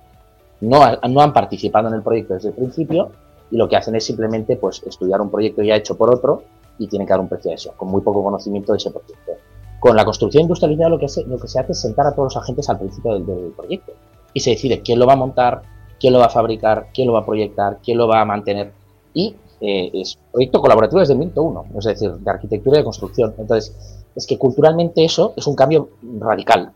no, 0.62 0.82
han 0.84 1.34
participado 1.34 1.88
en 1.88 1.96
el 1.96 2.02
proyecto 2.02 2.36
desde 2.36 2.50
el 2.50 2.56
principio 2.56 3.12
y 3.52 3.58
lo 3.58 3.68
que 3.68 3.76
hacen 3.76 3.96
es 3.96 4.06
simplemente 4.06 4.56
pues, 4.56 4.82
estudiar 4.86 5.22
un 5.22 5.30
proyecto 5.30 5.62
ya 5.62 5.76
hecho 5.76 5.98
por 5.98 6.14
otro 6.14 6.44
y 6.78 6.88
tienen 6.88 7.08
que 7.08 7.14
dar 7.14 7.20
un 7.20 7.30
precio 7.30 7.52
a 7.52 7.56
eso, 7.56 7.74
con 7.76 7.90
muy 7.90 8.02
poco 8.02 8.24
conocimiento 8.24 8.72
de 8.74 8.78
ese 8.78 8.92
proyecto. 8.92 9.32
Con 9.80 9.96
la 9.96 10.04
construcción 10.04 10.44
industrializada 10.44 10.90
lo 10.90 11.00
que, 11.00 11.08
se, 11.08 11.24
hace 11.60 11.72
es 11.72 11.80
sentar 11.80 12.08
a 12.08 12.12
todos 12.12 12.34
los 12.34 12.44
agentes 12.44 12.70
al 12.70 12.80
principio 12.80 13.14
del, 13.20 13.52
proyecto 13.56 13.94
y 14.34 14.40
se 14.40 14.52
decide 14.52 14.82
quién 14.82 15.00
lo 15.00 15.06
va 15.06 15.14
a 15.14 15.18
montar, 15.18 15.62
quién 16.00 16.14
lo 16.14 16.20
va 16.20 16.26
a 16.26 16.30
fabricar, 16.30 16.88
quién 16.94 17.08
lo 17.08 17.14
va 17.14 17.20
a 17.20 17.26
proyectar, 17.26 17.80
quién 17.84 17.98
lo 17.98 18.08
va 18.08 18.22
a 18.22 18.26
mantener 18.26 18.72
y 19.14 19.36
eh, 19.62 19.92
es 19.94 20.18
proyecto 20.32 20.60
colaborativo 20.60 21.00
desde 21.00 21.14
el 21.14 21.20
minuto 21.20 21.44
uno, 21.44 21.66
es 21.78 21.86
decir, 21.86 22.12
de 22.12 22.30
arquitectura 22.30 22.78
y 22.78 22.80
de 22.80 22.84
construcción. 22.84 23.34
Entonces, 23.38 24.04
es 24.16 24.26
que 24.28 24.38
culturalmente 24.38 25.04
eso 25.04 25.34
es 25.36 25.48
un 25.48 25.56
cambio 25.56 25.90
radical 26.20 26.72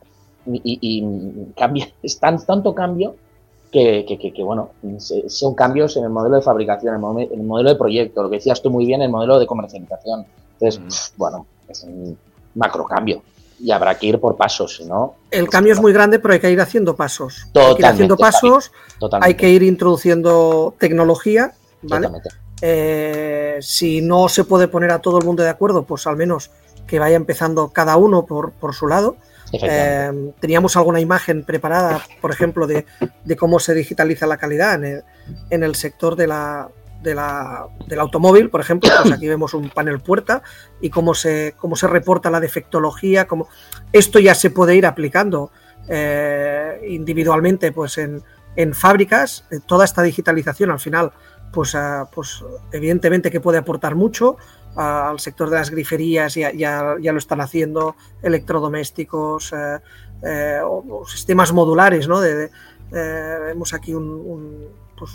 y, 0.46 1.04
cambia, 1.56 1.88
es 2.04 2.20
tan, 2.20 2.44
tanto 2.46 2.74
cambio 2.74 3.16
que, 3.72 4.34
bueno, 4.44 4.72
son 5.28 5.56
cambios 5.56 5.96
en 5.98 6.04
el 6.04 6.10
modelo 6.10 6.36
de 6.38 6.42
fabricación, 6.42 6.96
en 6.96 7.32
el, 7.32 7.44
modelo 7.44 7.70
de 7.70 7.76
proyecto, 7.76 8.24
lo 8.24 8.30
que 8.30 8.38
decías 8.38 8.62
tú 8.62 8.70
muy 8.70 8.86
bien, 8.86 9.02
el 9.02 9.10
modelo 9.10 9.40
de 9.40 9.46
comercialización. 9.46 10.26
Entonces, 10.60 11.14
bueno, 11.18 11.46
es 11.68 11.84
un 11.84 12.18
macro 12.56 12.86
cambio 12.86 13.22
y 13.60 13.72
habrá 13.72 13.98
que 13.98 14.08
ir 14.08 14.20
por 14.20 14.38
pasos, 14.38 14.82
¿no? 14.88 15.16
El 15.32 15.50
cambio 15.50 15.74
es 15.74 15.82
muy 15.82 15.94
grande, 15.94 16.20
pero 16.20 16.34
hay 16.34 16.40
que 16.40 16.50
ir 16.50 16.62
haciendo 16.62 16.96
pasos. 16.96 17.46
hay 17.54 17.76
que 17.76 17.82
ir 17.82 17.86
haciendo 17.86 18.18
pasos, 18.18 18.72
hay 19.22 19.36
que 19.36 19.50
ir 19.50 19.64
introduciendo 19.64 20.74
tecnología, 20.80 21.54
¿vale? 21.82 22.10
Eh, 22.62 23.58
si 23.62 24.02
no 24.02 24.28
se 24.28 24.44
puede 24.44 24.68
poner 24.68 24.92
a 24.92 25.00
todo 25.00 25.20
el 25.20 25.26
mundo 25.26 25.44
de 25.44 25.50
acuerdo, 25.50 25.84
pues 25.84 26.08
al 26.08 26.18
menos 26.18 26.52
que 26.88 27.00
vaya 27.00 27.16
empezando 27.16 27.70
cada 27.70 27.98
uno 27.98 28.26
por, 28.26 28.52
por 28.52 28.74
su 28.74 28.88
lado 28.88 29.16
eh, 29.54 30.32
teníamos 30.40 30.76
alguna 30.78 31.00
imagen 31.00 31.44
preparada, 31.44 32.02
por 32.22 32.32
ejemplo, 32.32 32.68
de, 32.68 32.86
cómo 33.38 33.60
se 33.60 33.74
digitaliza 33.74 34.28
la 34.28 34.38
calidad 34.38 34.84
en 34.84 35.64
el, 35.64 35.76
sector 35.76 36.16
de 36.16 36.28
la, 36.28 36.70
del 37.02 38.00
automóvil, 38.00 38.50
por 38.50 38.62
ejemplo, 38.62 38.90
pues 39.02 39.14
aquí 39.14 39.28
vemos 39.28 39.54
un 39.54 39.70
panel 39.70 40.00
puerta 40.00 40.44
y 40.82 40.90
cómo 40.90 41.14
se, 41.14 41.56
cómo 41.58 41.76
se 41.76 41.88
reporta 41.88 42.30
la 42.30 42.40
defectología, 42.40 43.26
cómo 43.26 43.48
esto 43.92 44.20
ya 44.20 44.36
se 44.36 44.50
puede 44.50 44.76
ir 44.76 44.86
aplicando 44.86 45.52
eh, 45.88 46.82
individualmente 46.88 47.72
pues 47.72 47.98
en, 47.98 48.24
fábricas, 48.74 49.46
eh, 49.52 49.60
toda 49.66 49.86
esta 49.86 50.02
digitalización 50.02 50.72
al 50.72 50.80
final, 50.80 51.14
pues, 51.52 51.76
pues 52.14 52.44
evidentemente 52.74 53.32
que 53.32 53.40
puede 53.40 53.58
aportar 53.58 53.96
mucho, 53.96 54.38
al 54.80 55.20
sector 55.20 55.50
de 55.50 55.58
las 55.58 55.70
griferías, 55.72 56.36
ya, 56.36 56.54
ya, 56.54 56.96
lo 57.12 57.18
están 57.18 57.42
haciendo, 57.42 57.98
electrodomésticos 58.22 59.52
eh, 59.52 59.80
eh, 60.24 60.60
o, 60.64 61.06
sistemas 61.06 61.52
modulares, 61.52 62.08
¿no? 62.08 62.22
De, 62.22 62.50
eh, 62.94 63.38
vemos 63.48 63.74
aquí 63.74 63.94
un, 63.94 64.70
pues, 64.98 65.12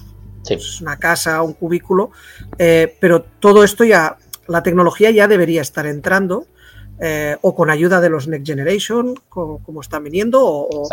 pues, 0.46 0.82
una 0.82 0.98
casa, 0.98 1.40
un 1.40 1.54
cubículo, 1.54 2.10
pero 2.58 3.22
todo 3.22 3.64
esto 3.64 3.84
ya, 3.84 4.18
la 4.48 4.62
tecnología 4.62 5.10
ya 5.10 5.28
debería 5.28 5.62
estar 5.62 5.86
entrando. 5.86 6.46
o 7.40 7.54
con 7.54 7.70
ayuda 7.70 8.00
de 8.00 8.10
los 8.10 8.28
Next 8.28 8.46
Generation, 8.46 9.14
como, 9.30 9.80
están 9.80 10.04
viniendo, 10.04 10.44
o, 10.44 10.88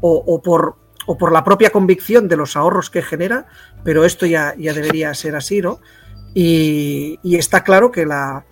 o, 0.00 0.42
por, 0.42 0.76
o 1.06 1.18
por 1.18 1.30
la 1.30 1.44
propia 1.44 1.70
convicción 1.70 2.26
de 2.26 2.36
los 2.38 2.56
ahorros 2.56 2.88
que 2.88 3.02
genera, 3.02 3.46
pero 3.84 4.06
esto 4.06 4.24
ya, 4.24 4.54
ya 4.56 4.72
debería 4.72 5.12
ser 5.12 5.36
así, 5.36 5.60
¿no? 5.60 5.80
Y, 6.34 7.18
está 7.36 7.62
claro 7.62 7.92
que 7.92 8.04
la, 8.04 8.44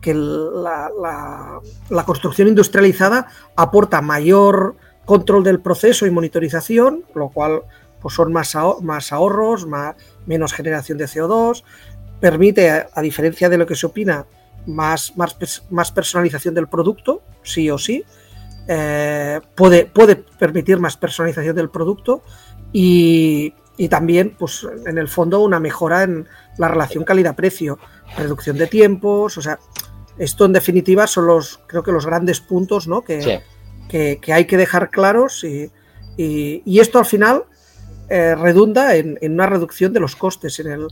que 0.00 0.12
la, 0.14 1.60
construcción 2.04 2.48
industrializada 2.48 3.28
aporta 3.54 4.02
mayor 4.02 4.76
control 5.04 5.44
del 5.44 5.60
proceso 5.60 6.06
y 6.06 6.10
monitorización, 6.10 7.04
lo 7.14 7.28
cual 7.28 7.62
pues 8.02 8.14
son 8.14 8.32
más, 8.32 8.54
más 8.82 9.12
ahorros, 9.12 9.66
más, 9.66 9.94
menos 10.26 10.52
generación 10.52 10.98
de 10.98 11.06
CO2, 11.06 11.62
permite, 12.20 12.70
a, 12.70 13.00
diferencia 13.00 13.48
de 13.48 13.58
lo 13.58 13.66
que 13.66 13.76
se 13.76 13.86
opina, 13.86 14.26
más, 14.66 15.16
más, 15.16 15.36
más 15.70 15.92
personalización 15.92 16.54
del 16.54 16.68
producto, 16.68 17.22
sí 17.42 17.70
o 17.70 17.78
sí, 17.78 18.04
eh, 18.66 19.40
puede, 19.54 19.84
puede 19.86 20.16
permitir 20.16 20.78
más 20.78 20.96
personalización 20.96 21.54
del 21.54 21.70
producto 21.70 22.22
y, 22.72 23.54
y 23.76 23.88
también, 23.88 24.34
pues, 24.38 24.66
en 24.86 24.98
el 24.98 25.08
fondo, 25.08 25.40
una 25.40 25.60
mejora 25.60 26.04
en, 26.04 26.26
la 26.58 26.68
relación 26.68 27.04
calidad-precio, 27.04 27.78
reducción 28.16 28.56
de 28.56 28.66
tiempos, 28.66 29.36
o 29.38 29.42
sea, 29.42 29.58
esto 30.18 30.44
en 30.44 30.52
definitiva 30.52 31.06
son 31.06 31.26
los, 31.26 31.60
creo 31.66 31.82
que 31.82 31.92
los 31.92 32.06
grandes 32.06 32.40
puntos 32.40 32.86
¿no? 32.86 33.02
que, 33.02 33.42
que, 33.88 34.32
hay 34.32 34.44
que 34.46 34.56
dejar 34.56 34.90
claros 34.90 35.44
y, 35.44 35.70
y, 36.16 36.78
esto 36.78 36.98
al 36.98 37.06
final 37.06 37.44
eh, 38.08 38.34
redunda 38.34 38.94
en, 38.96 39.18
una 39.22 39.46
reducción 39.46 39.92
de 39.92 40.00
los 40.00 40.14
costes, 40.14 40.60
en, 40.60 40.68
el, 40.68 40.86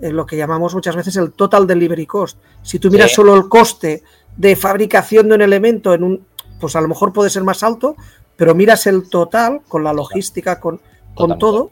en, 0.00 0.16
lo 0.16 0.26
que 0.26 0.36
llamamos 0.36 0.74
muchas 0.74 0.96
veces 0.96 1.16
el 1.16 1.32
total 1.32 1.66
delivery 1.66 2.06
cost. 2.06 2.38
Si 2.62 2.78
tú 2.78 2.90
miras 2.90 3.12
solo 3.12 3.34
el 3.34 3.48
coste 3.48 4.02
de 4.36 4.56
fabricación 4.56 5.28
de 5.28 5.36
un 5.36 5.42
elemento 5.42 5.94
en 5.94 6.02
un, 6.02 6.26
pues 6.58 6.74
a 6.74 6.80
lo 6.80 6.88
mejor 6.88 7.12
puede 7.12 7.30
ser 7.30 7.44
más 7.44 7.62
alto, 7.62 7.96
pero 8.36 8.54
miras 8.54 8.86
el 8.86 9.08
total 9.08 9.60
con 9.68 9.84
la 9.84 9.92
logística, 9.92 10.58
con, 10.58 10.80
con 11.14 11.38
todo. 11.38 11.70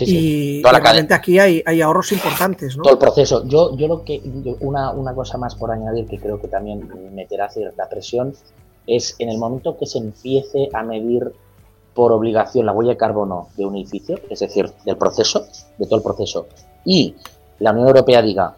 Y 0.00 0.62
realmente 0.62 1.14
aquí 1.14 1.38
hay, 1.38 1.62
hay, 1.64 1.80
ahorros 1.80 2.12
importantes. 2.12 2.76
¿no? 2.76 2.82
Todo 2.82 2.92
el 2.92 2.98
proceso. 2.98 3.46
Yo, 3.46 3.76
yo 3.76 3.88
lo 3.88 4.04
que. 4.04 4.20
Una, 4.60 4.90
una 4.90 5.14
cosa 5.14 5.38
más 5.38 5.54
por 5.54 5.70
añadir 5.70 6.06
que 6.06 6.18
creo 6.18 6.40
que 6.40 6.48
también 6.48 6.88
meterá 7.14 7.48
cierta 7.48 7.88
presión 7.88 8.34
es 8.86 9.14
en 9.18 9.28
el 9.28 9.38
momento 9.38 9.78
que 9.78 9.86
se 9.86 9.98
empiece 9.98 10.68
a 10.72 10.82
medir 10.82 11.32
por 11.94 12.12
obligación 12.12 12.66
la 12.66 12.72
huella 12.72 12.92
de 12.92 12.96
carbono 12.96 13.48
de 13.56 13.66
un 13.66 13.76
edificio, 13.76 14.18
es 14.28 14.40
decir, 14.40 14.70
del 14.84 14.96
proceso, 14.96 15.46
de 15.78 15.86
todo 15.86 15.96
el 15.96 16.02
proceso, 16.02 16.46
y 16.84 17.14
la 17.58 17.72
Unión 17.72 17.88
Europea 17.88 18.22
diga, 18.22 18.56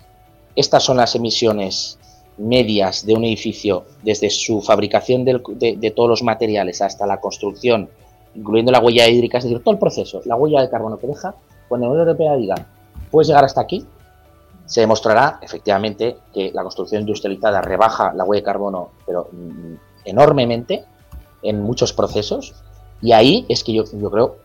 estas 0.55 0.83
son 0.83 0.99
las 0.99 1.15
emisiones 1.15 1.99
medias 2.39 3.05
de 3.05 3.15
un 3.15 3.25
edificio 3.25 3.85
desde 4.03 4.31
su 4.31 4.61
fabricación 4.63 5.25
de, 5.25 5.93
todos 5.95 6.09
los 6.09 6.23
materiales 6.23 6.81
hasta 6.83 7.07
la 7.07 7.21
construcción, 7.21 7.89
incluyendo 8.35 8.73
la 8.73 8.81
huella 8.81 9.09
hídrica, 9.09 9.39
es 9.39 9.45
decir, 9.45 9.63
todo 9.63 9.73
el 9.73 9.79
proceso, 9.79 10.21
la 10.25 10.37
huella 10.37 10.63
de 10.63 10.71
carbono 10.71 10.99
que 10.99 11.07
deja, 11.07 11.35
cuando 11.69 11.87
la 11.87 11.93
Unión 11.93 12.09
Europea 12.09 12.37
diga, 12.37 12.55
puedes 13.11 13.29
llegar 13.29 13.45
hasta 13.45 13.61
aquí, 13.61 13.87
se 14.67 14.81
demostrará 14.81 15.39
efectivamente 15.43 16.19
que 16.33 16.51
la 16.53 16.63
construcción 16.63 17.03
industrializada 17.03 17.61
rebaja 17.61 18.13
la 18.15 18.25
huella 18.25 18.41
de 18.41 18.45
carbono, 18.45 18.91
pero 19.07 19.29
mm, 19.33 19.75
enormemente 20.05 20.85
en 21.43 21.63
muchos 21.63 21.93
procesos, 21.93 22.55
y 23.01 23.13
ahí 23.13 23.45
es 23.49 23.65
que 23.65 23.73
yo, 23.73 23.85
yo 23.85 24.11
creo, 24.11 24.37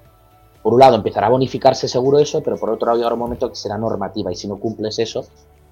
por 0.63 0.73
un 0.73 0.79
lado 0.79 0.95
empezará 0.95 1.27
a 1.27 1.29
bonificarse 1.29 1.87
seguro 1.87 2.19
eso, 2.19 2.41
pero 2.41 2.57
por 2.57 2.69
otro 2.69 2.87
lado 2.87 2.97
llegará 2.97 3.13
un 3.13 3.21
momento 3.21 3.49
que 3.49 3.55
será 3.55 3.77
normativa, 3.77 4.31
y 4.31 4.35
si 4.35 4.47
no 4.47 4.57
cumples 4.57 4.99
eso, 4.99 5.25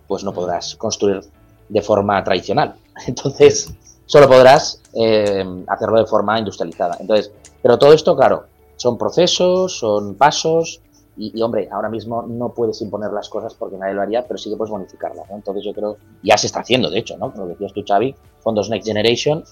pues 0.07 0.23
no 0.23 0.33
podrás 0.33 0.75
construir 0.75 1.21
de 1.67 1.81
forma 1.81 2.23
tradicional. 2.23 2.75
Entonces, 3.07 3.73
solo 4.05 4.27
podrás 4.27 4.81
eh, 4.93 5.43
hacerlo 5.67 5.99
de 5.99 6.05
forma 6.05 6.39
industrializada. 6.39 6.97
Entonces, 6.99 7.31
pero 7.65 7.79
todo 7.79 7.93
esto, 7.93 8.15
claro, 8.15 8.43
son 8.75 8.95
procesos, 8.95 9.79
son 9.79 10.13
pasos, 10.13 10.81
y, 11.17 11.41
hombre, 11.41 11.67
ahora 11.71 11.89
mismo 11.89 12.21
no 12.21 12.49
puedes 12.49 12.79
imponer 12.83 13.11
las 13.11 13.27
cosas 13.27 13.55
porque 13.55 13.75
nadie 13.75 13.95
lo 13.95 14.03
haría, 14.03 14.21
pero 14.27 14.37
sí 14.37 14.51
que 14.51 14.55
puedes 14.55 14.69
bonificarlas. 14.69 15.27
Entonces 15.31 15.63
yo 15.63 15.73
creo, 15.73 15.97
ya 16.21 16.37
se 16.37 16.45
está 16.45 16.59
haciendo, 16.59 16.91
de 16.91 16.99
hecho, 16.99 17.17
¿no? 17.17 17.33
Como 17.33 17.47
decías 17.47 17.73
tú, 17.73 17.83
Xavi, 17.83 18.13
fondos 18.41 18.69
Next 18.69 18.87
Generation 18.87 19.43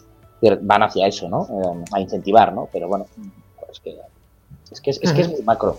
van 0.61 0.83
hacia 0.83 1.07
eso, 1.07 1.27
¿no? 1.27 1.47
Eh, 1.49 1.85
a 1.91 2.01
incentivar, 2.01 2.53
¿no? 2.53 2.69
Pero 2.71 2.87
bueno, 2.87 3.07
es 3.71 3.79
que 3.79 3.97
es, 4.71 4.79
que 4.79 4.91
es, 4.91 4.99
que 4.99 5.21
es 5.21 5.29
muy 5.31 5.41
macro. 5.41 5.75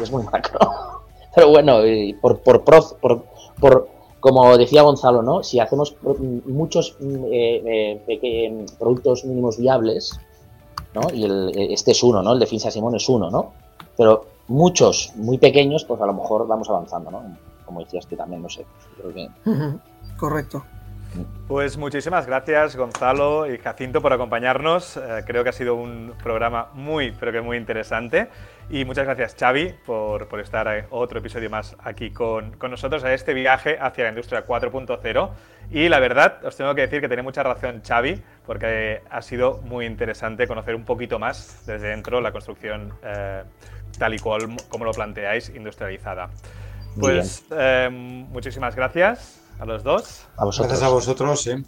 Es 0.00 0.12
muy 0.12 0.22
macro. 0.22 0.60
Pero 1.34 1.48
bueno, 1.48 1.78
por, 2.20 2.42
por, 2.42 2.62
por, 2.62 3.24
por 3.58 3.88
como 4.20 4.56
decía 4.56 4.82
Gonzalo, 4.82 5.22
¿no? 5.22 5.42
Si 5.42 5.58
hacemos 5.58 5.96
muchos 6.44 6.96
mm, 7.00 7.24
eh, 7.32 8.02
eh, 8.06 8.66
productos 8.78 9.24
mínimos 9.24 9.58
viables, 9.58 10.20
¿no? 10.94 11.02
Y 11.12 11.24
el, 11.24 11.52
este 11.72 11.92
es 11.92 12.02
uno, 12.02 12.22
¿no? 12.22 12.32
El 12.32 12.38
de 12.38 12.46
Finsa 12.46 12.70
Simón 12.70 12.94
es 12.96 13.08
uno, 13.08 13.30
¿no? 13.30 13.52
Pero 13.96 14.26
muchos 14.48 15.12
muy 15.16 15.38
pequeños, 15.38 15.84
pues 15.84 16.00
a 16.00 16.06
lo 16.06 16.14
mejor 16.14 16.46
vamos 16.46 16.68
avanzando, 16.68 17.10
¿no? 17.10 17.22
Como 17.64 17.80
decías 17.80 18.06
tú 18.06 18.16
también, 18.16 18.42
no 18.42 18.48
sé. 18.48 18.64
Correcto. 20.16 20.64
Pues 21.48 21.76
muchísimas 21.76 22.26
gracias 22.26 22.76
Gonzalo 22.76 23.52
y 23.52 23.58
Jacinto 23.58 24.00
por 24.00 24.12
acompañarnos. 24.12 24.96
Eh, 24.96 25.24
creo 25.26 25.42
que 25.42 25.50
ha 25.50 25.52
sido 25.52 25.74
un 25.74 26.12
programa 26.22 26.68
muy, 26.74 27.12
pero 27.12 27.32
que 27.32 27.40
muy 27.40 27.56
interesante. 27.56 28.28
Y 28.72 28.84
muchas 28.84 29.04
gracias 29.04 29.34
Xavi 29.36 29.74
por, 29.84 30.28
por 30.28 30.38
estar 30.38 30.86
otro 30.90 31.18
episodio 31.18 31.50
más 31.50 31.74
aquí 31.82 32.12
con, 32.12 32.52
con, 32.52 32.70
nosotros 32.70 33.02
a 33.02 33.12
este 33.12 33.34
viaje 33.34 33.76
hacia 33.80 34.04
la 34.04 34.10
industria 34.10 34.46
4.0. 34.46 35.30
Y 35.72 35.88
la 35.88 35.98
verdad, 35.98 36.44
os 36.44 36.56
tengo 36.56 36.72
que 36.76 36.82
decir 36.82 37.00
que 37.00 37.08
tiene 37.08 37.24
mucha 37.24 37.42
razón 37.42 37.82
Xavi, 37.86 38.22
porque 38.46 39.02
ha 39.10 39.22
sido 39.22 39.60
muy 39.64 39.86
interesante 39.86 40.46
conocer 40.46 40.76
un 40.76 40.84
poquito 40.84 41.18
más 41.18 41.66
desde 41.66 41.88
dentro 41.88 42.20
la 42.20 42.30
construcción 42.30 42.94
eh, 43.02 43.42
tal 43.98 44.14
y 44.14 44.20
cual 44.20 44.56
como 44.68 44.84
lo 44.84 44.92
planteáis, 44.92 45.48
industrializada. 45.48 46.30
Pues 46.98 47.44
eh, 47.50 47.88
muchísimas 47.90 48.76
gracias 48.76 49.40
a 49.58 49.64
los 49.64 49.82
dos. 49.82 50.28
A 50.36 50.44
vosotros. 50.44 50.68
Gracias 50.68 50.88
a 50.88 50.92
vosotros, 50.92 51.42
sí. 51.42 51.64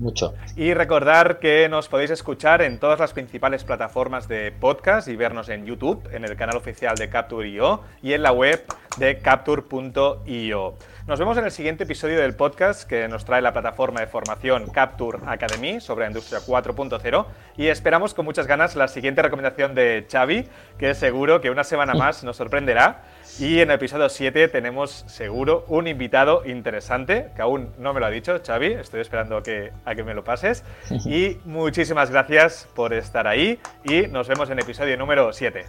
Mucho. 0.00 0.34
Y 0.56 0.72
recordar 0.72 1.38
que 1.38 1.68
nos 1.68 1.88
podéis 1.88 2.10
escuchar 2.10 2.62
en 2.62 2.78
todas 2.78 2.98
las 2.98 3.12
principales 3.12 3.64
plataformas 3.64 4.28
de 4.28 4.50
podcast 4.50 5.08
y 5.08 5.14
vernos 5.14 5.50
en 5.50 5.66
YouTube, 5.66 6.08
en 6.10 6.24
el 6.24 6.36
canal 6.36 6.56
oficial 6.56 6.96
de 6.96 7.10
Capture.io 7.10 7.82
y 8.02 8.14
en 8.14 8.22
la 8.22 8.32
web 8.32 8.64
de 8.96 9.18
capture.io. 9.18 10.74
Nos 11.06 11.18
vemos 11.18 11.36
en 11.38 11.44
el 11.44 11.50
siguiente 11.50 11.84
episodio 11.84 12.20
del 12.20 12.34
podcast 12.34 12.88
que 12.88 13.08
nos 13.08 13.24
trae 13.24 13.42
la 13.42 13.52
plataforma 13.52 14.00
de 14.00 14.06
formación 14.06 14.70
Capture 14.70 15.18
Academy 15.26 15.80
sobre 15.80 16.04
la 16.04 16.10
industria 16.10 16.40
4.0 16.40 17.26
y 17.56 17.66
esperamos 17.66 18.14
con 18.14 18.24
muchas 18.24 18.46
ganas 18.46 18.76
la 18.76 18.88
siguiente 18.88 19.22
recomendación 19.22 19.74
de 19.74 20.06
Xavi, 20.10 20.48
que 20.78 20.94
seguro 20.94 21.40
que 21.40 21.50
una 21.50 21.64
semana 21.64 21.94
más 21.94 22.24
nos 22.24 22.36
sorprenderá 22.36 23.02
y 23.38 23.60
en 23.60 23.70
el 23.70 23.76
episodio 23.76 24.08
7 24.08 24.48
tenemos 24.48 25.04
seguro 25.06 25.64
un 25.68 25.86
invitado 25.86 26.44
interesante, 26.46 27.30
que 27.36 27.42
aún 27.42 27.70
no 27.78 27.94
me 27.94 28.00
lo 28.00 28.06
ha 28.06 28.10
dicho, 28.10 28.40
Xavi, 28.44 28.74
estoy 28.74 29.00
esperando 29.00 29.36
a 29.36 29.42
que, 29.42 29.72
a 29.84 29.94
que 29.94 30.02
me 30.02 30.14
lo 30.14 30.24
pases. 30.24 30.64
Y 31.10 31.38
muchísimas 31.44 32.10
gracias 32.10 32.68
por 32.74 32.92
estar 32.92 33.26
ahí 33.26 33.58
y 33.84 34.02
nos 34.06 34.28
vemos 34.28 34.48
en 34.48 34.58
el 34.58 34.64
episodio 34.64 34.96
número 34.96 35.32
7. 35.32 35.66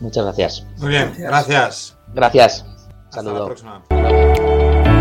Muchas 0.00 0.24
gracias. 0.24 0.66
Muy 0.78 0.90
bien, 0.90 1.12
gracias. 1.18 1.96
Gracias. 2.12 2.66
Saludos. 3.08 3.58
Hasta 3.58 3.72
la 3.72 3.80
próxima. 3.80 4.99